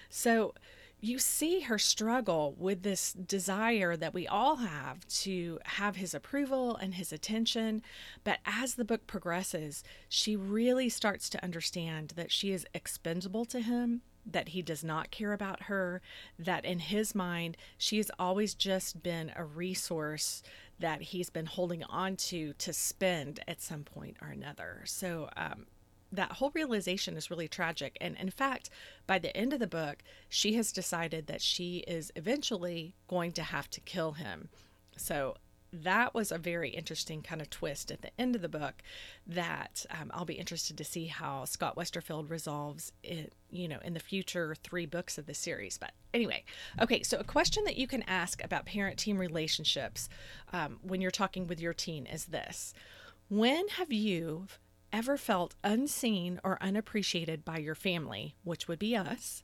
So 0.09 0.55
you 1.01 1.19
see 1.19 1.61
her 1.61 1.79
struggle 1.79 2.55
with 2.57 2.83
this 2.83 3.13
desire 3.13 3.97
that 3.97 4.15
we 4.15 4.27
all 4.27 4.57
have 4.57 5.07
to 5.09 5.59
have 5.65 5.97
his 5.97 6.15
approval 6.15 6.77
and 6.77 6.95
his 6.95 7.13
attention. 7.13 7.83
But 8.23 8.39
as 8.47 8.75
the 8.75 8.85
book 8.85 9.07
progresses, 9.07 9.85
she 10.09 10.35
really 10.35 10.89
starts 10.89 11.29
to 11.31 11.45
understand 11.45 12.15
that 12.17 12.33
she 12.33 12.53
is 12.53 12.67
expendable 12.73 13.45
to 13.47 13.61
him, 13.61 14.01
that 14.27 14.49
he 14.49 14.63
does 14.63 14.83
not 14.83 15.11
care 15.11 15.33
about 15.33 15.65
her, 15.65 16.01
that 16.39 16.65
in 16.65 16.79
his 16.79 17.15
mind, 17.15 17.57
she 17.77 17.99
has 17.99 18.11
always 18.19 18.55
just 18.55 19.03
been 19.03 19.33
a 19.37 19.45
resource 19.45 20.43
that 20.81 21.03
he's 21.03 21.31
been 21.31 21.47
holding 21.47 21.85
on 21.85 22.17
to 22.17 22.53
to 22.55 22.73
spend 22.73 23.41
at 23.47 23.61
some 23.61 23.85
point 23.85 24.17
or 24.21 24.29
another. 24.29 24.83
So 24.85 25.29
um, 25.37 25.67
that 26.11 26.33
whole 26.33 26.51
realization 26.55 27.17
is 27.17 27.31
really 27.31 27.49
tragic. 27.49 27.97
And 28.01 28.17
in 28.17 28.31
fact, 28.31 28.71
by 29.07 29.19
the 29.19 29.37
end 29.37 29.53
of 29.53 29.61
the 29.61 29.67
book, 29.67 30.03
she 30.29 30.55
has 30.55 30.73
decided 30.73 31.27
that 31.27 31.43
she 31.43 31.79
is 31.87 32.13
eventually 32.17 32.95
going 33.09 33.33
to 33.33 33.43
have 33.43 33.69
to 33.71 33.81
kill 33.81 34.13
him. 34.13 34.49
So 34.97 35.37
that 35.83 36.15
was 36.15 36.31
a 36.31 36.39
very 36.39 36.71
interesting 36.71 37.23
kind 37.23 37.41
of 37.41 37.51
twist 37.51 37.91
at 37.91 38.03
the 38.03 38.11
end 38.19 38.37
of 38.37 38.43
the 38.43 38.49
book 38.49 38.83
that 39.27 39.85
um, 39.91 40.11
I'll 40.15 40.25
be 40.25 40.35
interested 40.35 40.79
to 40.79 40.85
see 40.85 41.07
how 41.07 41.45
Scott 41.45 41.77
Westerfeld 41.77 42.31
resolves 42.31 42.93
it, 43.03 43.33
you 43.51 43.67
know, 43.67 43.79
in 43.85 43.95
the 43.95 44.01
future 44.01 44.55
three 44.63 44.87
books 44.87 45.19
of 45.19 45.27
the 45.27 45.35
series. 45.35 45.79
But 45.79 45.93
anyway, 46.13 46.45
okay, 46.81 47.03
so 47.03 47.19
a 47.19 47.25
question 47.25 47.65
that 47.65 47.77
you 47.77 47.87
can 47.87 48.03
ask 48.05 48.43
about 48.45 48.67
parent 48.67 48.99
teen 48.99 49.19
relationships 49.19 50.09
um, 50.53 50.79
when 50.83 51.01
you're 51.01 51.11
talking 51.11 51.47
with 51.47 51.61
your 51.61 51.75
teen 51.75 52.07
is 52.07 52.27
this 52.27 52.73
When 53.29 53.69
have 53.69 53.93
you 53.93 54.47
ever 54.93 55.17
felt 55.17 55.57
unseen 55.65 56.41
or 56.45 56.63
unappreciated 56.63 57.45
by 57.45 57.59
your 57.59 57.75
family, 57.75 58.37
which 58.45 58.69
would 58.69 58.79
be 58.79 58.95
us? 58.97 59.43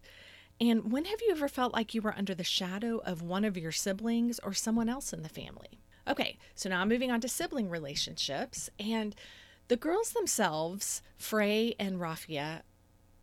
And 0.61 0.93
when 0.93 1.07
have 1.07 1.23
you 1.23 1.31
ever 1.33 1.49
felt 1.49 1.73
like 1.73 1.95
you 1.95 2.03
were 2.03 2.17
under 2.17 2.35
the 2.35 2.45
shadow 2.45 2.99
of 2.99 3.23
one 3.23 3.45
of 3.45 3.57
your 3.57 3.73
siblings 3.73 4.39
or 4.41 4.53
someone 4.53 4.91
else 4.91 5.13
in 5.13 5.23
the 5.23 5.29
family? 5.29 5.81
Okay, 6.11 6.39
so 6.57 6.69
now 6.69 6.81
I'm 6.81 6.89
moving 6.89 7.13
on 7.13 7.21
to 7.21 7.29
sibling 7.29 7.71
relationships. 7.71 8.69
And 8.81 9.15
the 9.69 9.77
girls 9.77 10.11
themselves, 10.11 11.03
Frey 11.17 11.77
and 11.79 12.01
Rafia, 12.01 12.63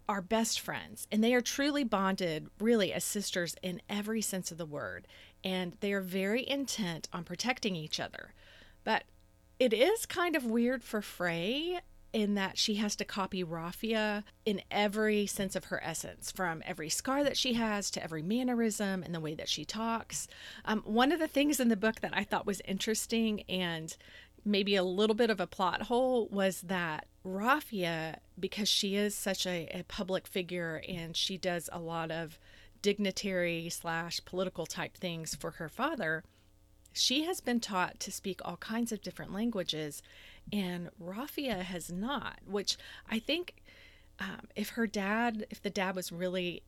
are 0.09 0.21
best 0.21 0.61
friends 0.61 1.05
and 1.11 1.21
they 1.21 1.33
are 1.33 1.41
truly 1.41 1.83
bonded, 1.83 2.47
really, 2.61 2.93
as 2.93 3.03
sisters 3.03 3.57
in 3.61 3.81
every 3.89 4.21
sense 4.21 4.53
of 4.53 4.57
the 4.57 4.65
word. 4.65 5.05
And 5.43 5.75
they 5.81 5.91
are 5.91 5.99
very 5.99 6.47
intent 6.47 7.09
on 7.11 7.25
protecting 7.25 7.75
each 7.75 7.99
other. 7.99 8.33
But 8.85 9.03
it 9.59 9.73
is 9.73 10.05
kind 10.05 10.37
of 10.37 10.45
weird 10.45 10.81
for 10.81 11.01
Frey 11.01 11.81
in 12.13 12.35
that 12.35 12.57
she 12.57 12.75
has 12.75 12.95
to 12.95 13.05
copy 13.05 13.43
Rafia 13.43 14.23
in 14.45 14.61
every 14.71 15.25
sense 15.25 15.55
of 15.55 15.65
her 15.65 15.83
essence, 15.83 16.31
from 16.31 16.63
every 16.65 16.89
scar 16.89 17.23
that 17.23 17.37
she 17.37 17.53
has 17.53 17.91
to 17.91 18.03
every 18.03 18.21
mannerism 18.21 19.03
and 19.03 19.13
the 19.13 19.19
way 19.19 19.35
that 19.35 19.49
she 19.49 19.65
talks. 19.65 20.27
Um, 20.65 20.81
one 20.85 21.11
of 21.11 21.19
the 21.19 21.27
things 21.27 21.59
in 21.59 21.69
the 21.69 21.75
book 21.75 22.01
that 22.01 22.15
I 22.15 22.23
thought 22.23 22.45
was 22.45 22.61
interesting 22.65 23.41
and 23.49 23.95
maybe 24.45 24.75
a 24.75 24.83
little 24.83 25.15
bit 25.15 25.29
of 25.29 25.39
a 25.39 25.47
plot 25.47 25.83
hole 25.83 26.27
was 26.31 26.61
that 26.61 27.05
Rafia, 27.25 28.17
because 28.39 28.69
she 28.69 28.95
is 28.95 29.13
such 29.13 29.45
a, 29.45 29.67
a 29.73 29.83
public 29.83 30.25
figure 30.25 30.81
and 30.87 31.15
she 31.15 31.37
does 31.37 31.69
a 31.73 31.79
lot 31.79 32.11
of 32.11 32.39
dignitary 32.81 33.69
slash 33.69 34.21
political 34.23 34.65
type 34.65 34.95
things 34.95 35.35
for 35.35 35.51
her 35.51 35.67
father, 35.67 36.23
she 36.93 37.25
has 37.25 37.41
been 37.41 37.59
taught 37.59 37.99
to 37.99 38.11
speak 38.11 38.39
all 38.43 38.57
kinds 38.57 38.91
of 38.91 39.01
different 39.01 39.33
languages 39.33 40.01
and 40.51 40.89
Rafia 41.01 41.61
has 41.61 41.91
not, 41.91 42.39
which 42.45 42.77
I 43.09 43.19
think 43.19 43.55
um, 44.19 44.47
if 44.55 44.69
her 44.69 44.87
dad, 44.87 45.45
if 45.49 45.61
the 45.61 45.69
dad 45.69 45.95
was 45.95 46.11
really 46.11 46.63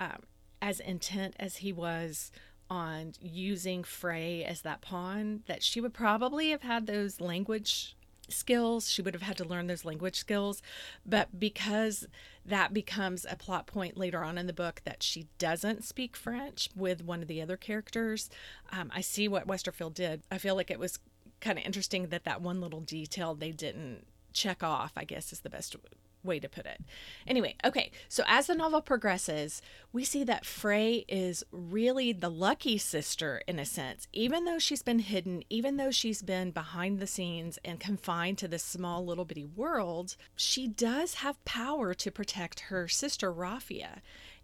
um, 0.00 0.22
as 0.60 0.80
intent 0.80 1.34
as 1.38 1.56
he 1.56 1.72
was 1.72 2.30
on 2.70 3.12
using 3.20 3.84
Frey 3.84 4.44
as 4.44 4.62
that 4.62 4.80
pawn, 4.80 5.42
that 5.46 5.62
she 5.62 5.80
would 5.80 5.92
probably 5.92 6.50
have 6.50 6.62
had 6.62 6.86
those 6.86 7.20
language 7.20 7.96
skills. 8.28 8.90
She 8.90 9.02
would 9.02 9.14
have 9.14 9.22
had 9.22 9.36
to 9.38 9.44
learn 9.44 9.66
those 9.66 9.84
language 9.84 10.16
skills. 10.16 10.62
But 11.04 11.38
because 11.38 12.06
that 12.44 12.72
becomes 12.72 13.26
a 13.28 13.36
plot 13.36 13.66
point 13.66 13.96
later 13.96 14.24
on 14.24 14.38
in 14.38 14.46
the 14.46 14.52
book 14.52 14.82
that 14.84 15.02
she 15.02 15.26
doesn't 15.38 15.84
speak 15.84 16.16
French 16.16 16.68
with 16.74 17.04
one 17.04 17.22
of 17.22 17.28
the 17.28 17.42
other 17.42 17.56
characters, 17.56 18.30
um, 18.70 18.90
I 18.94 19.00
see 19.00 19.28
what 19.28 19.46
Westerfeld 19.46 19.94
did. 19.94 20.22
I 20.30 20.38
feel 20.38 20.56
like 20.56 20.70
it 20.70 20.78
was 20.78 20.98
kind 21.42 21.58
of 21.58 21.64
interesting 21.66 22.08
that 22.08 22.24
that 22.24 22.40
one 22.40 22.60
little 22.60 22.80
detail 22.80 23.34
they 23.34 23.50
didn't 23.50 24.06
check 24.32 24.62
off, 24.62 24.92
I 24.96 25.04
guess 25.04 25.32
is 25.32 25.40
the 25.40 25.50
best 25.50 25.76
way 26.24 26.38
to 26.38 26.48
put 26.48 26.66
it. 26.66 26.80
Anyway, 27.26 27.56
okay, 27.64 27.90
so 28.08 28.22
as 28.26 28.46
the 28.46 28.54
novel 28.54 28.80
progresses, 28.80 29.60
we 29.92 30.04
see 30.04 30.24
that 30.24 30.46
Frey 30.46 31.04
is 31.08 31.44
really 31.50 32.12
the 32.12 32.30
lucky 32.30 32.78
sister 32.78 33.42
in 33.46 33.58
a 33.58 33.64
sense. 33.64 34.06
Even 34.12 34.44
though 34.44 34.58
she's 34.58 34.82
been 34.82 35.00
hidden, 35.00 35.42
even 35.50 35.76
though 35.76 35.90
she's 35.90 36.22
been 36.22 36.50
behind 36.50 36.98
the 36.98 37.06
scenes 37.06 37.58
and 37.64 37.80
confined 37.80 38.38
to 38.38 38.48
this 38.48 38.62
small 38.62 39.04
little 39.04 39.24
bitty 39.24 39.44
world, 39.44 40.16
she 40.36 40.68
does 40.68 41.14
have 41.14 41.44
power 41.44 41.92
to 41.94 42.10
protect 42.10 42.60
her 42.60 42.88
sister 42.88 43.32
Rafia. 43.32 43.98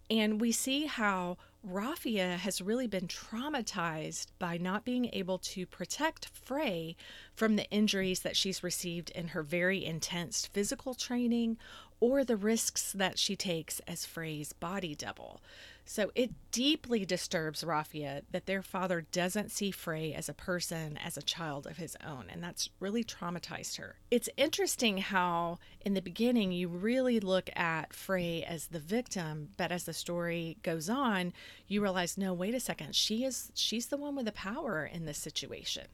And 0.09 0.41
we 0.41 0.51
see 0.51 0.85
how 0.87 1.37
Rafia 1.67 2.37
has 2.37 2.61
really 2.61 2.87
been 2.87 3.07
traumatized 3.07 4.27
by 4.39 4.57
not 4.57 4.85
being 4.85 5.09
able 5.11 5.37
to 5.39 5.65
protect 5.65 6.29
Frey 6.29 6.95
from 7.33 7.57
the 7.57 7.69
injuries 7.69 8.21
that 8.21 8.37
she's 8.37 8.63
received 8.63 9.09
in 9.11 9.29
her 9.29 9.43
very 9.43 9.83
intense 9.83 10.45
physical 10.45 10.93
training 10.93 11.57
or 11.99 12.23
the 12.23 12.37
risks 12.37 12.91
that 12.93 13.19
she 13.19 13.35
takes 13.35 13.79
as 13.81 14.05
Frey's 14.05 14.53
body 14.53 14.95
double. 14.95 15.41
So 15.85 16.11
it 16.13 16.29
deeply 16.51 17.03
disturbs 17.03 17.63
Rafia 17.63 18.21
that 18.29 18.45
their 18.45 18.61
father 18.61 19.07
doesn't 19.11 19.49
see 19.49 19.71
Frey 19.71 20.13
as 20.13 20.29
a 20.29 20.35
person, 20.35 20.99
as 21.03 21.17
a 21.17 21.21
child 21.23 21.65
of 21.65 21.77
his 21.77 21.97
own, 22.05 22.27
and 22.29 22.43
that's 22.43 22.69
really 22.79 23.03
traumatized 23.03 23.77
her. 23.77 23.95
It's 24.11 24.29
interesting 24.37 24.99
how, 24.99 25.57
in 25.81 25.95
the 25.95 26.01
beginning, 26.01 26.51
you 26.51 26.67
really 26.67 27.19
look 27.19 27.49
at 27.55 27.91
Frey 27.91 28.43
as 28.43 28.67
the 28.67 28.79
victim, 28.79 29.49
but 29.57 29.71
as 29.71 29.85
the 29.85 29.93
story 29.93 30.57
goes 30.61 30.91
on, 30.91 31.33
you 31.67 31.81
realize, 31.81 32.19
no, 32.19 32.35
wait 32.35 32.53
a 32.53 32.59
second, 32.59 32.95
she 32.95 33.23
is 33.23 33.51
she's 33.55 33.87
the 33.87 33.97
one 33.97 34.15
with 34.15 34.25
the 34.25 34.31
power 34.31 34.85
in 34.85 35.05
this 35.05 35.17
situation. 35.17 35.87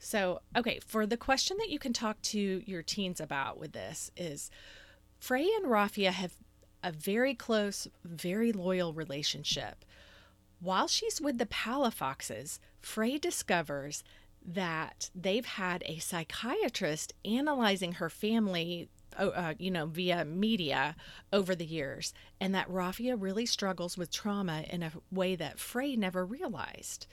So, 0.00 0.40
okay, 0.56 0.80
for 0.84 1.06
the 1.06 1.16
question 1.16 1.56
that 1.58 1.70
you 1.70 1.78
can 1.78 1.92
talk 1.92 2.20
to 2.22 2.62
your 2.66 2.82
teens 2.82 3.20
about 3.20 3.58
with 3.58 3.72
this 3.72 4.10
is 4.16 4.50
Frey 5.18 5.48
and 5.56 5.66
Rafia 5.66 6.10
have 6.10 6.32
a 6.82 6.92
very 6.92 7.34
close, 7.34 7.88
very 8.04 8.52
loyal 8.52 8.92
relationship. 8.92 9.84
While 10.60 10.88
she's 10.88 11.20
with 11.20 11.38
the 11.38 11.46
Palafoxes, 11.46 12.58
Frey 12.80 13.18
discovers 13.18 14.02
that 14.44 15.10
they've 15.14 15.44
had 15.44 15.82
a 15.86 15.98
psychiatrist 15.98 17.12
analyzing 17.24 17.92
her 17.92 18.08
family, 18.08 18.88
uh, 19.16 19.54
you 19.58 19.70
know, 19.70 19.86
via 19.86 20.24
media 20.24 20.96
over 21.32 21.54
the 21.54 21.66
years, 21.66 22.14
and 22.40 22.54
that 22.54 22.68
Rafia 22.68 23.20
really 23.20 23.46
struggles 23.46 23.98
with 23.98 24.10
trauma 24.10 24.64
in 24.70 24.82
a 24.82 24.92
way 25.10 25.36
that 25.36 25.58
Frey 25.58 25.96
never 25.96 26.24
realized. 26.24 27.06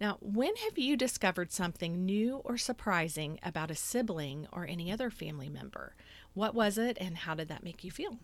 Now, 0.00 0.16
when 0.20 0.56
have 0.56 0.78
you 0.78 0.96
discovered 0.96 1.52
something 1.52 2.06
new 2.06 2.36
or 2.38 2.56
surprising 2.56 3.38
about 3.42 3.70
a 3.70 3.74
sibling 3.74 4.48
or 4.50 4.66
any 4.66 4.90
other 4.90 5.10
family 5.10 5.50
member? 5.50 5.94
What 6.34 6.54
was 6.54 6.78
it, 6.78 6.96
and 7.00 7.18
how 7.18 7.34
did 7.34 7.48
that 7.48 7.64
make 7.64 7.84
you 7.84 7.90
feel? 7.90 8.18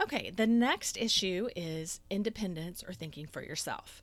Okay, 0.00 0.30
the 0.34 0.46
next 0.46 0.96
issue 0.96 1.48
is 1.54 2.00
independence 2.10 2.82
or 2.86 2.92
thinking 2.92 3.26
for 3.26 3.42
yourself. 3.42 4.02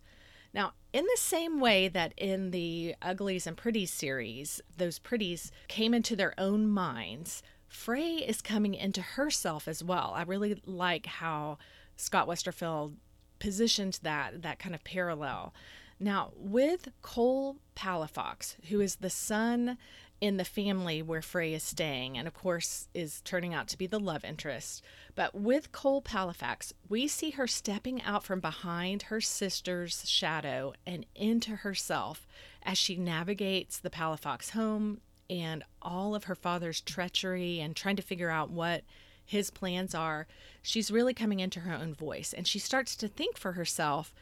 Now, 0.53 0.73
in 0.93 1.03
the 1.03 1.17
same 1.17 1.59
way 1.59 1.87
that 1.89 2.13
in 2.17 2.51
the 2.51 2.95
Uglies 3.01 3.45
and 3.45 3.57
Pretties 3.57 3.91
series, 3.91 4.61
those 4.77 4.97
pretties 4.97 5.51
came 5.67 5.93
into 5.93 6.15
their 6.15 6.33
own 6.39 6.67
minds, 6.67 7.43
Frey 7.67 8.15
is 8.15 8.41
coming 8.41 8.73
into 8.73 9.01
herself 9.01 9.67
as 9.67 9.83
well. 9.83 10.13
I 10.15 10.23
really 10.23 10.59
like 10.65 11.05
how 11.05 11.59
Scott 11.95 12.27
Westerfeld 12.27 12.95
positioned 13.37 13.99
that 14.01 14.41
that 14.41 14.57
kind 14.57 14.73
of 14.73 14.83
parallel. 14.83 15.53
Now, 15.99 16.31
with 16.35 16.89
Cole 17.01 17.57
Palafox, 17.75 18.55
who 18.69 18.81
is 18.81 18.95
the 18.95 19.09
son 19.09 19.77
in 20.21 20.37
the 20.37 20.45
family 20.45 21.01
where 21.01 21.21
Frey 21.21 21.53
is 21.53 21.63
staying, 21.63 22.17
and 22.17 22.27
of 22.27 22.33
course 22.33 22.87
is 22.93 23.21
turning 23.21 23.53
out 23.53 23.67
to 23.69 23.77
be 23.77 23.87
the 23.87 23.99
love 23.99 24.25
interest. 24.25 24.83
But 25.15 25.33
with 25.33 25.71
Cole 25.71 26.01
Palafox, 26.01 26.73
we 26.87 27.07
see 27.07 27.31
her 27.31 27.47
stepping 27.47 28.01
out 28.01 28.23
from 28.23 28.39
behind 28.39 29.03
her 29.03 29.21
sister's 29.21 30.07
shadow 30.09 30.73
and 30.85 31.05
into 31.15 31.57
herself 31.57 32.27
as 32.63 32.77
she 32.77 32.95
navigates 32.95 33.77
the 33.77 33.89
Palafox 33.89 34.51
home 34.51 35.01
and 35.29 35.63
all 35.81 36.15
of 36.15 36.25
her 36.25 36.35
father's 36.35 36.81
treachery 36.81 37.59
and 37.59 37.75
trying 37.75 37.95
to 37.95 38.01
figure 38.01 38.29
out 38.29 38.49
what 38.49 38.83
his 39.23 39.51
plans 39.51 39.93
are. 39.93 40.27
She's 40.61 40.91
really 40.91 41.13
coming 41.13 41.39
into 41.39 41.61
her 41.61 41.73
own 41.73 41.93
voice 41.93 42.33
and 42.33 42.47
she 42.47 42.59
starts 42.59 42.95
to 42.97 43.07
think 43.07 43.37
for 43.37 43.53
herself 43.53 44.13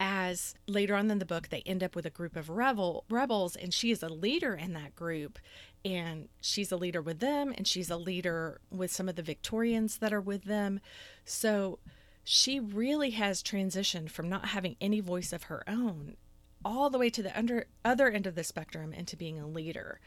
as 0.00 0.54
later 0.66 0.94
on 0.94 1.10
in 1.10 1.18
the 1.18 1.24
book 1.24 1.48
they 1.48 1.62
end 1.66 1.82
up 1.82 1.96
with 1.96 2.06
a 2.06 2.10
group 2.10 2.36
of 2.36 2.50
rebel 2.50 3.04
rebels 3.08 3.56
and 3.56 3.74
she 3.74 3.90
is 3.90 4.02
a 4.02 4.08
leader 4.08 4.54
in 4.54 4.72
that 4.74 4.94
group. 4.94 5.38
And 5.84 6.28
she's 6.40 6.72
a 6.72 6.76
leader 6.76 7.00
with 7.00 7.20
them 7.20 7.54
and 7.56 7.66
she's 7.66 7.90
a 7.90 7.96
leader 7.96 8.60
with 8.70 8.90
some 8.90 9.08
of 9.08 9.16
the 9.16 9.22
Victorians 9.22 9.98
that 9.98 10.12
are 10.12 10.20
with 10.20 10.44
them. 10.44 10.80
So 11.24 11.78
she 12.24 12.60
really 12.60 13.10
has 13.10 13.42
transitioned 13.42 14.10
from 14.10 14.28
not 14.28 14.46
having 14.46 14.76
any 14.80 15.00
voice 15.00 15.32
of 15.32 15.44
her 15.44 15.62
own 15.68 16.16
all 16.64 16.90
the 16.90 16.98
way 16.98 17.10
to 17.10 17.22
the 17.22 17.36
under 17.38 17.66
other 17.84 18.10
end 18.10 18.26
of 18.26 18.34
the 18.34 18.44
spectrum 18.44 18.92
into 18.92 19.16
being 19.16 19.38
a 19.38 19.46
leader. 19.46 20.00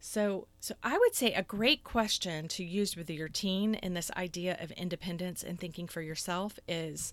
So 0.00 0.46
so 0.60 0.74
I 0.82 0.96
would 0.96 1.14
say 1.14 1.32
a 1.32 1.42
great 1.42 1.84
question 1.84 2.48
to 2.48 2.64
use 2.64 2.96
with 2.96 3.10
your 3.10 3.28
teen 3.28 3.74
in 3.74 3.94
this 3.94 4.10
idea 4.16 4.56
of 4.60 4.70
independence 4.72 5.42
and 5.42 5.58
thinking 5.58 5.88
for 5.88 6.02
yourself 6.02 6.58
is 6.66 7.12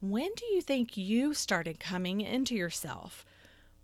when 0.00 0.30
do 0.34 0.46
you 0.46 0.62
think 0.62 0.96
you 0.96 1.34
started 1.34 1.78
coming 1.78 2.22
into 2.22 2.54
yourself? 2.54 3.24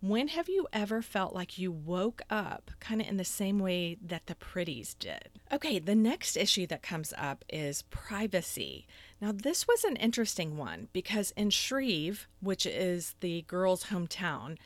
When 0.00 0.28
have 0.28 0.48
you 0.48 0.66
ever 0.72 1.02
felt 1.02 1.34
like 1.34 1.58
you 1.58 1.70
woke 1.70 2.22
up 2.30 2.70
kind 2.80 3.00
of 3.00 3.08
in 3.08 3.16
the 3.16 3.24
same 3.24 3.58
way 3.58 3.98
that 4.02 4.26
the 4.26 4.34
pretties 4.34 4.94
did? 4.94 5.30
Okay, 5.52 5.78
the 5.78 5.94
next 5.94 6.36
issue 6.36 6.66
that 6.68 6.82
comes 6.82 7.12
up 7.18 7.44
is 7.48 7.82
privacy. 7.82 8.86
Now, 9.20 9.32
this 9.32 9.66
was 9.66 9.84
an 9.84 9.96
interesting 9.96 10.56
one 10.56 10.88
because 10.92 11.32
in 11.32 11.50
Shreve, 11.50 12.28
which 12.40 12.66
is 12.66 13.14
the 13.20 13.42
girl's 13.42 13.84
hometown, 13.84 14.56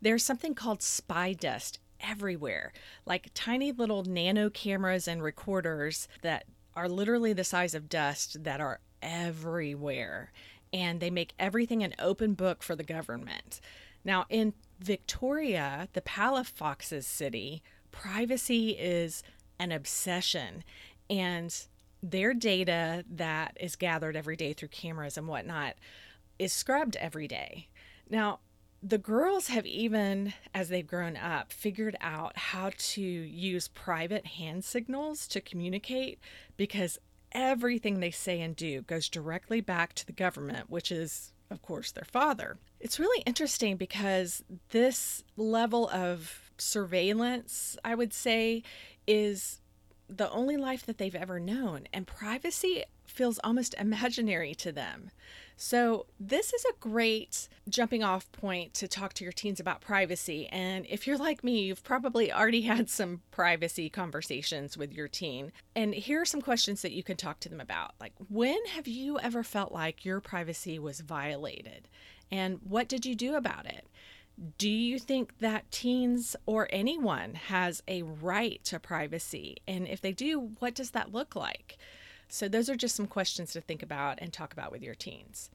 there's 0.00 0.24
something 0.24 0.54
called 0.54 0.82
spy 0.82 1.32
dust 1.32 1.78
everywhere, 2.00 2.72
like 3.04 3.30
tiny 3.34 3.72
little 3.72 4.04
nano 4.04 4.48
cameras 4.48 5.08
and 5.08 5.22
recorders 5.22 6.08
that 6.22 6.44
are 6.74 6.88
literally 6.88 7.32
the 7.32 7.44
size 7.44 7.74
of 7.74 7.88
dust 7.88 8.44
that 8.44 8.60
are 8.60 8.80
everywhere 9.02 10.30
and 10.72 11.00
they 11.00 11.10
make 11.10 11.34
everything 11.38 11.82
an 11.82 11.94
open 11.98 12.34
book 12.34 12.62
for 12.62 12.76
the 12.76 12.84
government. 12.84 13.60
Now, 14.04 14.26
in 14.28 14.54
Victoria, 14.80 15.88
the 15.92 16.00
Palafox's 16.00 17.06
city, 17.06 17.62
privacy 17.92 18.70
is 18.70 19.22
an 19.58 19.72
obsession, 19.72 20.64
and 21.08 21.54
their 22.02 22.32
data 22.32 23.04
that 23.10 23.56
is 23.60 23.76
gathered 23.76 24.16
every 24.16 24.36
day 24.36 24.52
through 24.52 24.68
cameras 24.68 25.18
and 25.18 25.28
whatnot 25.28 25.74
is 26.38 26.52
scrubbed 26.52 26.96
every 26.96 27.28
day. 27.28 27.68
Now, 28.08 28.40
the 28.82 28.96
girls 28.96 29.48
have 29.48 29.66
even, 29.66 30.32
as 30.54 30.70
they've 30.70 30.86
grown 30.86 31.16
up, 31.16 31.52
figured 31.52 31.96
out 32.00 32.36
how 32.38 32.70
to 32.76 33.02
use 33.02 33.68
private 33.68 34.26
hand 34.26 34.64
signals 34.64 35.28
to 35.28 35.40
communicate 35.42 36.18
because 36.56 36.98
everything 37.32 38.00
they 38.00 38.10
say 38.10 38.40
and 38.40 38.56
do 38.56 38.82
goes 38.82 39.08
directly 39.08 39.60
back 39.60 39.94
to 39.94 40.06
the 40.06 40.12
government, 40.12 40.70
which 40.70 40.90
is, 40.90 41.32
of 41.50 41.62
course, 41.62 41.92
their 41.92 42.04
father. 42.04 42.58
It's 42.80 42.98
really 42.98 43.22
interesting 43.26 43.76
because 43.76 44.42
this 44.70 45.22
level 45.36 45.88
of 45.90 46.50
surveillance, 46.58 47.76
I 47.84 47.94
would 47.94 48.12
say, 48.12 48.62
is 49.06 49.60
the 50.08 50.30
only 50.30 50.56
life 50.56 50.84
that 50.86 50.98
they've 50.98 51.14
ever 51.14 51.38
known, 51.38 51.86
and 51.92 52.06
privacy 52.06 52.84
feels 53.06 53.38
almost 53.44 53.74
imaginary 53.78 54.54
to 54.56 54.72
them. 54.72 55.10
So, 55.62 56.06
this 56.18 56.54
is 56.54 56.64
a 56.64 56.80
great 56.80 57.46
jumping 57.68 58.02
off 58.02 58.32
point 58.32 58.72
to 58.72 58.88
talk 58.88 59.12
to 59.12 59.24
your 59.24 59.32
teens 59.34 59.60
about 59.60 59.82
privacy. 59.82 60.46
And 60.46 60.86
if 60.88 61.06
you're 61.06 61.18
like 61.18 61.44
me, 61.44 61.60
you've 61.60 61.84
probably 61.84 62.32
already 62.32 62.62
had 62.72 62.88
some 62.88 63.20
privacy 63.30 63.90
conversations 63.90 64.78
with 64.78 64.90
your 64.90 65.06
teen. 65.06 65.52
And 65.76 65.94
here 65.94 66.22
are 66.22 66.24
some 66.24 66.40
questions 66.40 66.80
that 66.80 66.92
you 66.92 67.02
can 67.02 67.18
talk 67.18 67.40
to 67.40 67.50
them 67.50 67.60
about. 67.60 67.92
Like, 68.00 68.14
when 68.30 68.64
have 68.68 68.88
you 68.88 69.18
ever 69.18 69.42
felt 69.42 69.70
like 69.70 70.02
your 70.02 70.18
privacy 70.18 70.78
was 70.78 71.00
violated? 71.00 71.88
And 72.30 72.60
what 72.64 72.88
did 72.88 73.04
you 73.04 73.14
do 73.14 73.34
about 73.34 73.66
it? 73.66 73.86
Do 74.56 74.70
you 74.70 74.98
think 74.98 75.40
that 75.40 75.70
teens 75.70 76.36
or 76.46 76.68
anyone 76.70 77.34
has 77.34 77.82
a 77.86 78.00
right 78.00 78.64
to 78.64 78.80
privacy? 78.80 79.58
And 79.68 79.86
if 79.86 80.00
they 80.00 80.12
do, 80.12 80.52
what 80.58 80.74
does 80.74 80.92
that 80.92 81.12
look 81.12 81.36
like? 81.36 81.76
So, 82.32 82.48
those 82.48 82.70
are 82.70 82.76
just 82.76 82.94
some 82.94 83.06
questions 83.06 83.52
to 83.52 83.60
think 83.60 83.82
about 83.82 84.18
and 84.20 84.32
talk 84.32 84.52
about 84.52 84.72
with 84.72 84.82
your 84.82 84.94
teens. 84.94 85.50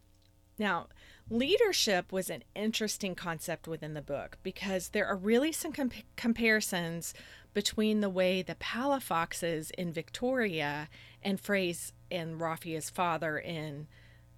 Now, 0.57 0.87
leadership 1.29 2.11
was 2.11 2.29
an 2.29 2.43
interesting 2.55 3.15
concept 3.15 3.67
within 3.67 3.93
the 3.93 4.01
book 4.01 4.37
because 4.43 4.89
there 4.89 5.07
are 5.07 5.15
really 5.15 5.51
some 5.51 5.73
comparisons 6.15 7.13
between 7.53 8.01
the 8.01 8.09
way 8.09 8.41
the 8.41 8.55
Palafoxes 8.55 9.71
in 9.71 9.91
Victoria 9.91 10.89
and 11.23 11.39
Frey's 11.39 11.93
and 12.11 12.39
Rafia's 12.39 12.89
father 12.89 13.37
in 13.37 13.87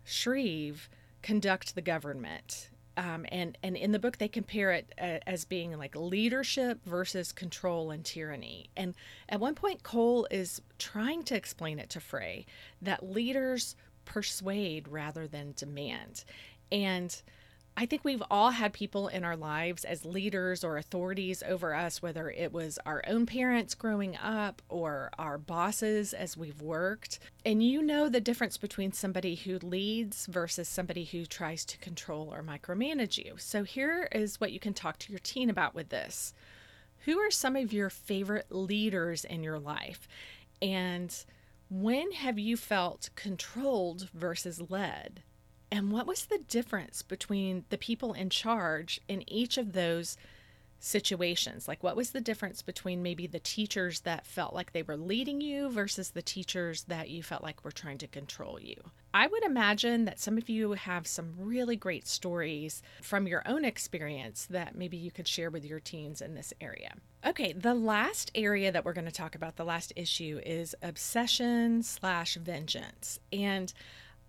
Shreve 0.04 0.90
conduct 1.22 1.76
the 1.76 1.82
government. 1.82 2.70
Um, 2.98 3.26
and 3.32 3.58
and 3.62 3.78
in 3.78 3.92
the 3.92 4.00
book 4.00 4.18
they 4.18 4.28
compare 4.28 4.72
it 4.72 4.92
uh, 5.00 5.20
as 5.28 5.46
being 5.46 5.78
like 5.78 5.96
leadership 5.96 6.80
versus 6.86 7.32
control 7.32 7.92
and 7.92 8.04
tyranny. 8.04 8.70
And 8.76 8.96
at 9.30 9.40
one 9.40 9.54
point, 9.54 9.84
Cole 9.84 10.28
is 10.32 10.62
trying 10.80 11.24
to 11.24 11.36
explain 11.36 11.78
it 11.80 11.92
to 11.92 12.00
Frey 12.00 12.46
that 12.82 13.08
leaders 13.08 13.76
persuade 14.06 14.88
rather 14.88 15.28
than 15.28 15.54
demand. 15.56 16.26
And 16.72 17.22
I 17.80 17.86
think 17.86 18.04
we've 18.04 18.24
all 18.32 18.50
had 18.50 18.74
people 18.74 19.08
in 19.08 19.24
our 19.24 19.38
lives 19.38 19.86
as 19.86 20.04
leaders 20.04 20.64
or 20.64 20.78
authorities 20.78 21.44
over 21.46 21.76
us, 21.76 22.02
whether 22.02 22.32
it 22.32 22.52
was 22.52 22.80
our 22.88 23.04
own 23.06 23.28
parents 23.28 23.76
growing 23.76 24.18
up 24.18 24.64
or 24.68 25.12
our 25.20 25.38
bosses 25.38 26.12
as 26.12 26.36
we've 26.36 26.60
worked. 26.60 27.20
And 27.46 27.62
you 27.62 27.84
know 27.84 28.10
the 28.10 28.20
difference 28.20 28.58
between 28.58 28.94
somebody 28.94 29.36
who 29.36 29.60
leads 29.60 30.26
versus 30.26 30.68
somebody 30.68 31.06
who 31.06 31.28
tries 31.28 31.66
to 31.66 31.78
control 31.78 32.34
or 32.34 32.42
micromanage 32.42 33.24
you. 33.24 33.36
So 33.38 33.62
here 33.62 34.10
is 34.12 34.42
what 34.42 34.52
you 34.52 34.60
can 34.60 34.74
talk 34.74 34.98
to 34.98 35.12
your 35.12 35.20
teen 35.20 35.52
about 35.52 35.76
with 35.76 35.90
this. 35.90 36.34
Who 37.06 37.20
are 37.20 37.30
some 37.30 37.56
of 37.56 37.72
your 37.72 37.92
favorite 37.92 38.48
leaders 38.50 39.24
in 39.24 39.44
your 39.44 39.60
life? 39.60 40.08
And 40.64 41.16
when 41.70 42.12
have 42.14 42.40
you 42.40 42.58
felt 42.58 43.12
controlled 43.14 44.10
versus 44.16 44.72
led? 44.72 45.22
And 45.72 45.92
what 45.92 46.08
was 46.08 46.26
the 46.26 46.40
difference 46.48 47.02
between 47.02 47.66
the 47.70 47.78
people 47.78 48.14
in 48.14 48.30
charge 48.30 49.02
in 49.08 49.30
each 49.30 49.58
of 49.58 49.74
those 49.74 50.18
situations? 50.80 51.68
Like, 51.68 51.84
what 51.84 51.96
was 51.96 52.12
the 52.12 52.22
difference 52.22 52.62
between 52.62 53.04
maybe 53.04 53.28
the 53.28 53.40
teachers 53.40 54.02
that 54.02 54.26
felt 54.26 54.54
like 54.54 54.72
they 54.72 54.84
were 54.84 54.98
leading 54.98 55.42
you 55.42 55.70
versus 55.70 56.12
the 56.12 56.22
teachers 56.22 56.84
that 56.84 57.10
you 57.10 57.24
felt 57.24 57.44
like 57.44 57.64
were 57.64 57.72
trying 57.72 57.98
to 58.00 58.08
control 58.08 58.60
you? 58.60 58.76
I 59.14 59.28
would 59.28 59.44
imagine 59.44 60.06
that 60.06 60.20
some 60.20 60.38
of 60.38 60.50
you 60.50 60.74
have 60.74 61.08
some 61.08 61.34
really 61.38 61.76
great 61.76 62.08
stories 62.08 62.84
from 63.02 63.28
your 63.28 63.42
own 63.48 63.66
experience 63.66 64.46
that 64.50 64.76
maybe 64.76 64.98
you 64.98 65.12
could 65.12 65.28
share 65.28 65.50
with 65.50 65.66
your 65.66 65.80
teens 65.80 66.22
in 66.22 66.36
this 66.36 66.54
area. 66.62 66.94
Okay, 67.26 67.54
the 67.54 67.74
last 67.74 68.32
area 68.36 68.72
that 68.72 68.86
we're 68.86 68.94
going 68.94 69.06
to 69.06 69.12
talk 69.12 69.36
about, 69.36 69.56
the 69.56 69.66
last 69.66 69.92
issue, 69.96 70.40
is 70.46 70.76
obsession 70.82 71.82
slash 71.82 72.36
vengeance. 72.36 73.20
And 73.34 73.74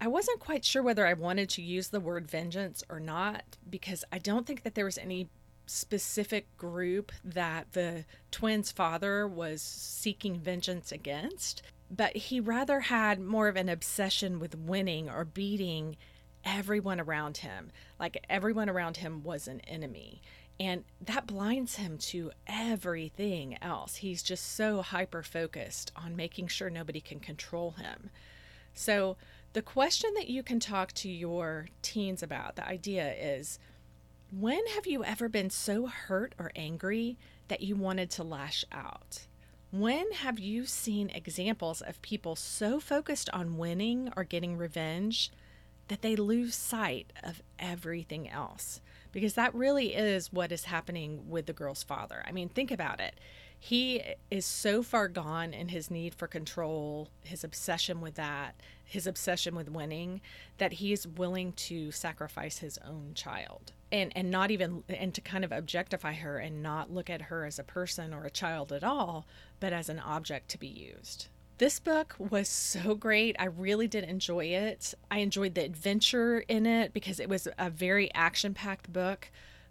I 0.01 0.07
wasn't 0.07 0.41
quite 0.41 0.65
sure 0.65 0.83
whether 0.83 1.07
I 1.07 1.15
wanted 1.15 1.49
to 1.51 1.63
use 1.63 1.89
the 1.89 2.01
word 2.01 2.31
vengeance 2.31 2.85
or 2.89 3.01
not 3.01 3.57
because 3.69 4.05
I 4.13 4.19
don't 4.19 4.47
think 4.47 4.63
that 4.63 4.75
there 4.75 4.85
was 4.85 4.99
any 4.99 5.29
specific 5.67 6.57
group 6.57 7.13
that 7.25 7.73
the 7.73 8.05
twins' 8.31 8.73
father 8.73 9.27
was 9.27 9.61
seeking 9.61 10.39
vengeance 10.39 10.93
against, 10.93 11.63
but 11.91 12.17
he 12.17 12.41
rather 12.41 12.81
had 12.81 13.21
more 13.21 13.49
of 13.49 13.57
an 13.57 13.69
obsession 13.69 14.39
with 14.39 14.57
winning 14.57 15.11
or 15.11 15.25
beating 15.25 15.97
everyone 16.45 17.01
around 17.01 17.39
him. 17.39 17.71
Like 17.99 18.25
everyone 18.31 18.69
around 18.69 18.99
him 18.99 19.23
was 19.23 19.49
an 19.49 19.61
enemy. 19.61 20.23
And 20.61 20.85
that 21.01 21.27
blinds 21.27 21.77
him 21.77 21.99
to 21.99 22.33
everything 22.47 23.57
else. 23.63 23.97
He's 23.97 24.23
just 24.23 24.57
so 24.57 24.83
hyper 24.83 25.23
focused 25.23 25.93
on 25.95 26.17
making 26.17 26.49
sure 26.49 26.69
nobody 26.69 27.01
can 27.01 27.21
control 27.21 27.73
him. 27.73 28.11
So, 28.75 29.17
the 29.59 29.63
question 29.63 30.15
that 30.15 30.29
you 30.29 30.45
can 30.45 30.61
talk 30.61 30.93
to 30.93 31.09
your 31.09 31.67
teens 31.83 32.23
about, 32.23 32.55
the 32.55 32.65
idea 32.65 33.13
is 33.13 33.59
when 34.31 34.65
have 34.69 34.87
you 34.87 35.03
ever 35.03 35.29
been 35.29 35.51
so 35.51 35.87
hurt 35.87 36.33
or 36.39 36.53
angry 36.55 37.19
that 37.49 37.61
you 37.61 37.75
wanted 37.75 38.09
to 38.09 38.23
lash 38.23 38.65
out? 38.71 39.27
When 39.73 40.13
have 40.13 40.39
you 40.39 40.65
seen 40.65 41.11
examples 41.11 41.81
of 41.81 42.01
people 42.03 42.37
so 42.37 42.79
focused 42.79 43.29
on 43.33 43.59
winning 43.59 44.13
or 44.17 44.23
getting 44.23 44.57
revenge 44.57 45.33
that 45.89 46.03
they 46.03 46.15
lose 46.15 46.55
sight 46.55 47.13
of 47.25 47.43
everything 47.59 48.31
else 48.31 48.81
because 49.11 49.35
that 49.35 49.55
really 49.57 49.93
is 49.93 50.33
what 50.33 50.53
is 50.53 50.67
happening 50.67 51.29
with 51.29 51.47
the 51.47 51.53
girl's 51.53 51.83
father. 51.83 52.23
I 52.27 52.31
mean, 52.31 52.49
think 52.49 52.71
about 52.71 53.01
it. 53.01 53.19
He 53.59 54.03
is 54.31 54.47
so 54.47 54.85
far 54.85 55.09
gone 55.09 55.53
in 55.53 55.69
his 55.69 55.91
need 55.91 56.15
for 56.15 56.29
control, 56.29 57.09
his 57.25 57.43
obsession 57.43 58.01
with 58.01 58.15
that, 58.15 58.55
his 58.89 59.07
obsession 59.07 59.55
with 59.55 59.69
winning, 59.69 60.21
that 60.57 60.75
he's 60.75 61.07
willing 61.07 61.53
to 61.53 61.93
sacrifice 61.93 62.59
his 62.59 62.79
own 62.79 63.13
child 63.15 63.73
and 63.93 64.13
and 64.17 64.31
not 64.31 64.51
even 64.51 64.83
and 64.89 65.15
to 65.15 65.21
kind 65.21 65.45
of 65.45 65.53
objectify 65.53 66.15
her 66.15 66.39
and 66.39 66.63
not 66.63 66.93
look 66.93 67.09
at 67.09 67.23
her 67.23 67.45
as 67.45 67.59
a 67.59 67.65
person 67.65 68.13
or 68.13 68.25
a 68.25 68.31
child 68.31 68.73
at 68.73 68.85
all, 68.85 69.27
but 69.61 69.73
as 69.73 69.89
an 69.89 69.99
object 69.99 70.49
to 70.49 70.59
be 70.59 70.67
used. 70.67 71.29
This 71.59 71.81
book 71.81 72.15
was 72.19 72.49
so 72.49 72.95
great. 72.95 73.35
I 73.39 73.47
really 73.47 73.89
did 73.89 74.05
enjoy 74.05 74.45
it. 74.47 74.95
I 75.11 75.19
enjoyed 75.19 75.55
the 75.55 75.65
adventure 75.65 76.45
in 76.47 76.67
it 76.67 76.93
because 76.93 77.19
it 77.19 77.29
was 77.29 77.49
a 77.59 77.69
very 77.69 78.13
action 78.15 78.55
packed 78.55 78.93
book. 78.93 79.31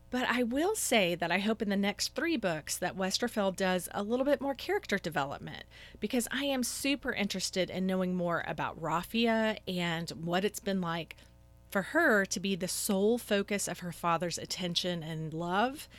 But 0.10 0.26
I 0.30 0.44
will 0.44 0.76
say 0.76 1.16
that 1.16 1.32
I 1.32 1.40
hope 1.40 1.62
in 1.62 1.70
the 1.70 1.76
next 1.76 2.16
three 2.16 2.38
books 2.38 2.78
that 2.78 2.98
Westerfeld 2.98 3.58
does 3.58 3.90
a 3.94 4.04
little 4.04 4.26
bit 4.26 4.40
more 4.40 4.56
character 4.56 4.98
development 4.98 5.64
because 6.00 6.28
I 6.32 6.46
am 6.46 6.64
super 6.64 7.12
interested 7.12 7.70
in 7.70 7.86
knowing 7.86 8.16
more 8.16 8.44
about 8.48 8.82
Rafia 8.82 9.58
and 9.68 10.10
what 10.12 10.46
it's 10.46 10.62
been 10.62 10.80
like 10.80 11.18
for 11.72 11.82
her 11.82 12.26
to 12.26 12.40
be 12.40 12.56
the 12.56 12.70
sole 12.70 13.18
focus 13.18 13.68
of 13.68 13.80
her 13.80 13.92
father's 13.92 14.38
attention 14.38 15.04
and 15.04 15.34
love 15.34 15.90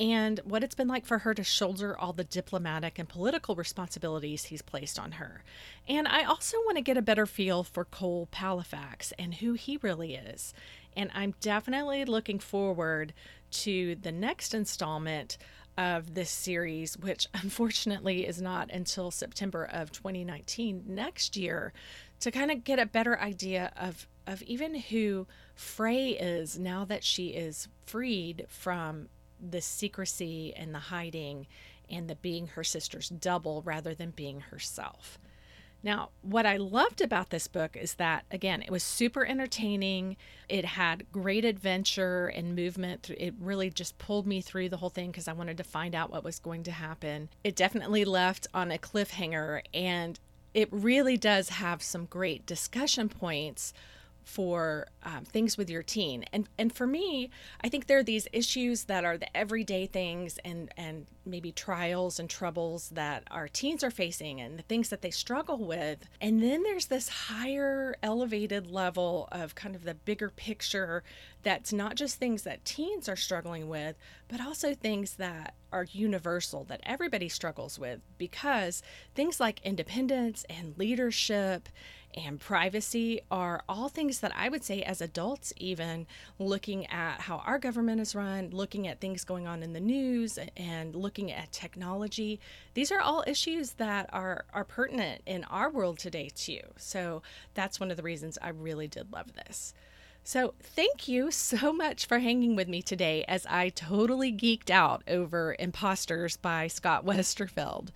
and 0.00 0.40
what 0.44 0.62
it's 0.62 0.76
been 0.76 0.86
like 0.86 1.04
for 1.04 1.18
her 1.18 1.34
to 1.34 1.42
shoulder 1.42 1.98
all 1.98 2.12
the 2.12 2.24
diplomatic 2.24 2.98
and 2.98 3.08
political 3.08 3.56
responsibilities 3.56 4.44
he's 4.44 4.62
placed 4.62 4.98
on 4.98 5.12
her. 5.12 5.42
And 5.88 6.06
I 6.06 6.22
also 6.22 6.56
want 6.58 6.76
to 6.76 6.82
get 6.82 6.96
a 6.96 7.02
better 7.02 7.26
feel 7.26 7.64
for 7.64 7.84
Cole 7.84 8.28
Palafox 8.30 9.12
and 9.18 9.34
who 9.34 9.54
he 9.54 9.78
really 9.82 10.14
is. 10.14 10.54
And 10.96 11.10
I'm 11.14 11.34
definitely 11.40 12.04
looking 12.04 12.38
forward 12.38 13.12
to 13.50 13.96
the 13.96 14.12
next 14.12 14.54
installment 14.54 15.38
of 15.76 16.14
this 16.14 16.30
series, 16.30 16.96
which 16.98 17.26
unfortunately 17.34 18.26
is 18.26 18.42
not 18.42 18.70
until 18.70 19.10
September 19.10 19.64
of 19.64 19.92
2019 19.92 20.84
next 20.86 21.36
year, 21.36 21.72
to 22.20 22.30
kind 22.30 22.50
of 22.50 22.64
get 22.64 22.78
a 22.78 22.86
better 22.86 23.18
idea 23.20 23.72
of, 23.76 24.08
of 24.26 24.42
even 24.42 24.74
who 24.74 25.26
Frey 25.54 26.10
is 26.10 26.58
now 26.58 26.84
that 26.84 27.04
she 27.04 27.28
is 27.28 27.68
freed 27.86 28.46
from 28.48 29.08
the 29.40 29.60
secrecy 29.60 30.52
and 30.56 30.74
the 30.74 30.78
hiding 30.78 31.46
and 31.88 32.08
the 32.08 32.16
being 32.16 32.48
her 32.48 32.64
sister's 32.64 33.08
double 33.08 33.62
rather 33.62 33.94
than 33.94 34.10
being 34.10 34.40
herself. 34.40 35.18
Now, 35.82 36.10
what 36.22 36.44
I 36.44 36.56
loved 36.56 37.00
about 37.00 37.30
this 37.30 37.46
book 37.46 37.76
is 37.76 37.94
that, 37.94 38.24
again, 38.30 38.62
it 38.62 38.70
was 38.70 38.82
super 38.82 39.24
entertaining. 39.24 40.16
It 40.48 40.64
had 40.64 41.10
great 41.12 41.44
adventure 41.44 42.26
and 42.26 42.56
movement. 42.56 43.10
It 43.10 43.34
really 43.40 43.70
just 43.70 43.96
pulled 43.98 44.26
me 44.26 44.40
through 44.40 44.70
the 44.70 44.78
whole 44.78 44.90
thing 44.90 45.10
because 45.10 45.28
I 45.28 45.32
wanted 45.32 45.56
to 45.58 45.64
find 45.64 45.94
out 45.94 46.10
what 46.10 46.24
was 46.24 46.40
going 46.40 46.64
to 46.64 46.72
happen. 46.72 47.28
It 47.44 47.54
definitely 47.54 48.04
left 48.04 48.48
on 48.52 48.72
a 48.72 48.78
cliffhanger, 48.78 49.62
and 49.72 50.18
it 50.52 50.68
really 50.72 51.16
does 51.16 51.50
have 51.50 51.82
some 51.82 52.06
great 52.06 52.44
discussion 52.44 53.08
points 53.08 53.72
for 54.24 54.86
um, 55.04 55.24
things 55.24 55.56
with 55.56 55.70
your 55.70 55.82
teen 55.82 56.22
and 56.34 56.50
and 56.58 56.74
for 56.74 56.86
me 56.86 57.30
i 57.62 57.68
think 57.68 57.86
there 57.86 57.96
are 57.96 58.02
these 58.02 58.28
issues 58.30 58.84
that 58.84 59.02
are 59.02 59.16
the 59.16 59.34
everyday 59.34 59.86
things 59.86 60.38
and 60.44 60.70
and 60.76 61.06
maybe 61.28 61.52
trials 61.52 62.18
and 62.18 62.28
troubles 62.28 62.90
that 62.90 63.24
our 63.30 63.48
teens 63.48 63.84
are 63.84 63.90
facing 63.90 64.40
and 64.40 64.58
the 64.58 64.62
things 64.62 64.88
that 64.88 65.02
they 65.02 65.10
struggle 65.10 65.58
with. 65.58 66.08
And 66.20 66.42
then 66.42 66.62
there's 66.62 66.86
this 66.86 67.08
higher 67.08 67.96
elevated 68.02 68.70
level 68.70 69.28
of 69.30 69.54
kind 69.54 69.74
of 69.74 69.84
the 69.84 69.94
bigger 69.94 70.30
picture 70.30 71.02
that's 71.42 71.72
not 71.72 71.94
just 71.94 72.16
things 72.16 72.42
that 72.42 72.64
teens 72.64 73.08
are 73.08 73.16
struggling 73.16 73.68
with 73.68 73.96
but 74.28 74.40
also 74.40 74.74
things 74.74 75.14
that 75.14 75.54
are 75.72 75.86
universal 75.92 76.64
that 76.64 76.80
everybody 76.84 77.28
struggles 77.28 77.78
with 77.78 78.00
because 78.18 78.82
things 79.14 79.40
like 79.40 79.60
independence 79.64 80.44
and 80.48 80.76
leadership 80.78 81.68
and 82.14 82.40
privacy 82.40 83.20
are 83.30 83.62
all 83.68 83.88
things 83.88 84.20
that 84.20 84.32
I 84.34 84.48
would 84.48 84.64
say, 84.64 84.82
as 84.82 85.00
adults, 85.00 85.52
even 85.56 86.06
looking 86.38 86.86
at 86.86 87.20
how 87.20 87.38
our 87.38 87.58
government 87.58 88.00
is 88.00 88.14
run, 88.14 88.50
looking 88.50 88.88
at 88.88 89.00
things 89.00 89.24
going 89.24 89.46
on 89.46 89.62
in 89.62 89.72
the 89.74 89.80
news, 89.80 90.38
and 90.56 90.94
looking 90.94 91.17
at 91.26 91.52
technology. 91.52 92.38
These 92.74 92.92
are 92.92 93.00
all 93.00 93.24
issues 93.26 93.72
that 93.72 94.08
are, 94.12 94.44
are 94.54 94.64
pertinent 94.64 95.22
in 95.26 95.44
our 95.44 95.68
world 95.68 95.98
today, 95.98 96.30
too. 96.34 96.60
So 96.76 97.22
that's 97.54 97.80
one 97.80 97.90
of 97.90 97.96
the 97.96 98.02
reasons 98.02 98.38
I 98.40 98.50
really 98.50 98.86
did 98.86 99.12
love 99.12 99.34
this. 99.34 99.74
So, 100.24 100.52
thank 100.60 101.08
you 101.08 101.30
so 101.30 101.72
much 101.72 102.04
for 102.04 102.18
hanging 102.18 102.54
with 102.54 102.68
me 102.68 102.82
today 102.82 103.24
as 103.26 103.46
I 103.46 103.70
totally 103.70 104.30
geeked 104.30 104.68
out 104.68 105.02
over 105.08 105.56
Impostors 105.58 106.36
by 106.36 106.66
Scott 106.66 107.06
Westerfeld. 107.06 107.88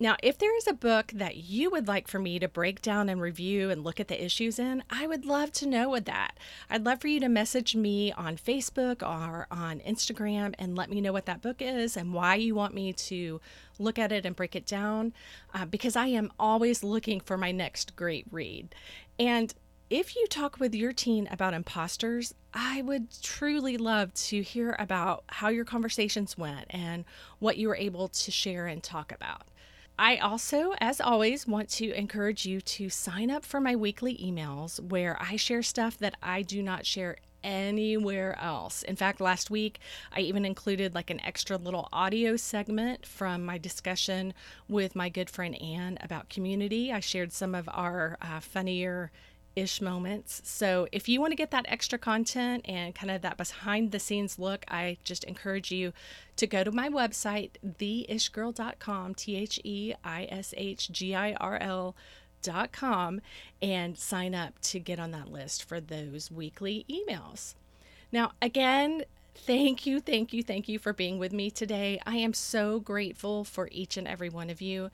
Now, 0.00 0.16
if 0.22 0.38
there 0.38 0.56
is 0.56 0.68
a 0.68 0.74
book 0.74 1.10
that 1.12 1.38
you 1.38 1.70
would 1.70 1.88
like 1.88 2.06
for 2.06 2.20
me 2.20 2.38
to 2.38 2.46
break 2.46 2.80
down 2.80 3.08
and 3.08 3.20
review 3.20 3.68
and 3.68 3.82
look 3.82 3.98
at 3.98 4.06
the 4.06 4.24
issues 4.24 4.60
in, 4.60 4.84
I 4.88 5.08
would 5.08 5.26
love 5.26 5.50
to 5.54 5.66
know 5.66 5.98
that. 5.98 6.38
I'd 6.70 6.84
love 6.84 7.00
for 7.00 7.08
you 7.08 7.18
to 7.18 7.28
message 7.28 7.74
me 7.74 8.12
on 8.12 8.36
Facebook 8.36 9.02
or 9.02 9.48
on 9.50 9.80
Instagram 9.80 10.54
and 10.56 10.76
let 10.76 10.88
me 10.88 11.00
know 11.00 11.12
what 11.12 11.26
that 11.26 11.42
book 11.42 11.56
is 11.58 11.96
and 11.96 12.14
why 12.14 12.36
you 12.36 12.54
want 12.54 12.74
me 12.74 12.92
to 12.92 13.40
look 13.80 13.98
at 13.98 14.12
it 14.12 14.24
and 14.24 14.36
break 14.36 14.54
it 14.54 14.66
down 14.66 15.12
uh, 15.52 15.64
because 15.64 15.96
I 15.96 16.06
am 16.06 16.30
always 16.38 16.84
looking 16.84 17.18
for 17.18 17.36
my 17.36 17.50
next 17.50 17.96
great 17.96 18.26
read. 18.30 18.76
And 19.18 19.52
if 19.90 20.14
you 20.14 20.28
talk 20.28 20.60
with 20.60 20.76
your 20.76 20.92
teen 20.92 21.26
about 21.28 21.54
impostors, 21.54 22.34
I 22.54 22.82
would 22.82 23.08
truly 23.20 23.76
love 23.76 24.14
to 24.14 24.42
hear 24.42 24.76
about 24.78 25.24
how 25.26 25.48
your 25.48 25.64
conversations 25.64 26.38
went 26.38 26.66
and 26.70 27.04
what 27.40 27.56
you 27.56 27.66
were 27.66 27.76
able 27.76 28.06
to 28.06 28.30
share 28.30 28.68
and 28.68 28.80
talk 28.80 29.10
about. 29.10 29.42
I 29.98 30.18
also, 30.18 30.74
as 30.80 31.00
always, 31.00 31.48
want 31.48 31.68
to 31.70 31.90
encourage 31.92 32.46
you 32.46 32.60
to 32.60 32.88
sign 32.88 33.32
up 33.32 33.44
for 33.44 33.60
my 33.60 33.74
weekly 33.74 34.16
emails 34.16 34.78
where 34.78 35.20
I 35.20 35.34
share 35.34 35.62
stuff 35.62 35.98
that 35.98 36.14
I 36.22 36.42
do 36.42 36.62
not 36.62 36.86
share 36.86 37.16
anywhere 37.42 38.38
else. 38.40 38.84
In 38.84 38.94
fact, 38.94 39.20
last 39.20 39.50
week 39.50 39.80
I 40.12 40.20
even 40.20 40.44
included 40.44 40.94
like 40.94 41.10
an 41.10 41.20
extra 41.24 41.56
little 41.56 41.88
audio 41.92 42.36
segment 42.36 43.06
from 43.06 43.44
my 43.44 43.58
discussion 43.58 44.34
with 44.68 44.94
my 44.94 45.08
good 45.08 45.28
friend 45.30 45.60
Anne 45.60 45.98
about 46.00 46.28
community. 46.28 46.92
I 46.92 47.00
shared 47.00 47.32
some 47.32 47.54
of 47.54 47.68
our 47.72 48.18
uh, 48.22 48.38
funnier 48.38 49.10
ish 49.58 49.80
moments. 49.80 50.40
So 50.44 50.88
if 50.92 51.08
you 51.08 51.20
want 51.20 51.32
to 51.32 51.36
get 51.36 51.50
that 51.50 51.66
extra 51.68 51.98
content 51.98 52.64
and 52.64 52.94
kind 52.94 53.10
of 53.10 53.22
that 53.22 53.36
behind 53.36 53.92
the 53.92 53.98
scenes 53.98 54.38
look, 54.38 54.64
I 54.68 54.98
just 55.04 55.24
encourage 55.24 55.70
you 55.70 55.92
to 56.36 56.46
go 56.46 56.64
to 56.64 56.72
my 56.72 56.88
website, 56.88 57.50
theishgirl.com, 57.78 59.14
T 59.14 59.36
H 59.36 59.60
E 59.64 59.94
I 60.04 60.28
S 60.30 60.54
H 60.56 60.90
G 60.90 61.14
I 61.14 61.32
R 61.34 61.58
L. 61.58 61.94
Dot 62.40 62.70
com 62.70 63.20
and 63.60 63.98
sign 63.98 64.32
up 64.32 64.60
to 64.60 64.78
get 64.78 65.00
on 65.00 65.10
that 65.10 65.32
list 65.32 65.64
for 65.64 65.80
those 65.80 66.30
weekly 66.30 66.86
emails. 66.88 67.56
Now, 68.12 68.30
again, 68.40 69.02
Thank 69.46 69.86
you, 69.86 70.00
thank 70.00 70.34
you, 70.34 70.42
thank 70.42 70.68
you 70.68 70.78
for 70.78 70.92
being 70.92 71.18
with 71.18 71.32
me 71.32 71.50
today. 71.50 71.98
I 72.04 72.16
am 72.16 72.34
so 72.34 72.80
grateful 72.80 73.44
for 73.44 73.68
each 73.72 73.96
and 73.96 74.06
every 74.06 74.28
one 74.28 74.50
of 74.50 74.60
you. 74.60 74.90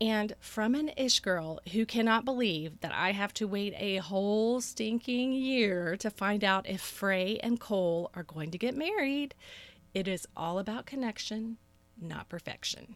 And 0.00 0.32
from 0.40 0.74
an 0.74 0.90
ish 0.96 1.20
girl 1.20 1.60
who 1.72 1.84
cannot 1.84 2.24
believe 2.24 2.80
that 2.80 2.92
I 2.94 3.12
have 3.12 3.34
to 3.34 3.46
wait 3.46 3.74
a 3.76 3.96
whole 3.98 4.62
stinking 4.62 5.34
year 5.34 5.94
to 5.98 6.08
find 6.08 6.42
out 6.42 6.66
if 6.66 6.80
Frey 6.80 7.38
and 7.42 7.60
Cole 7.60 8.10
are 8.14 8.22
going 8.22 8.50
to 8.50 8.58
get 8.58 8.74
married, 8.74 9.34
it 9.92 10.08
is 10.08 10.26
all 10.34 10.58
about 10.58 10.86
connection, 10.86 11.58
not 12.00 12.30
perfection. 12.30 12.94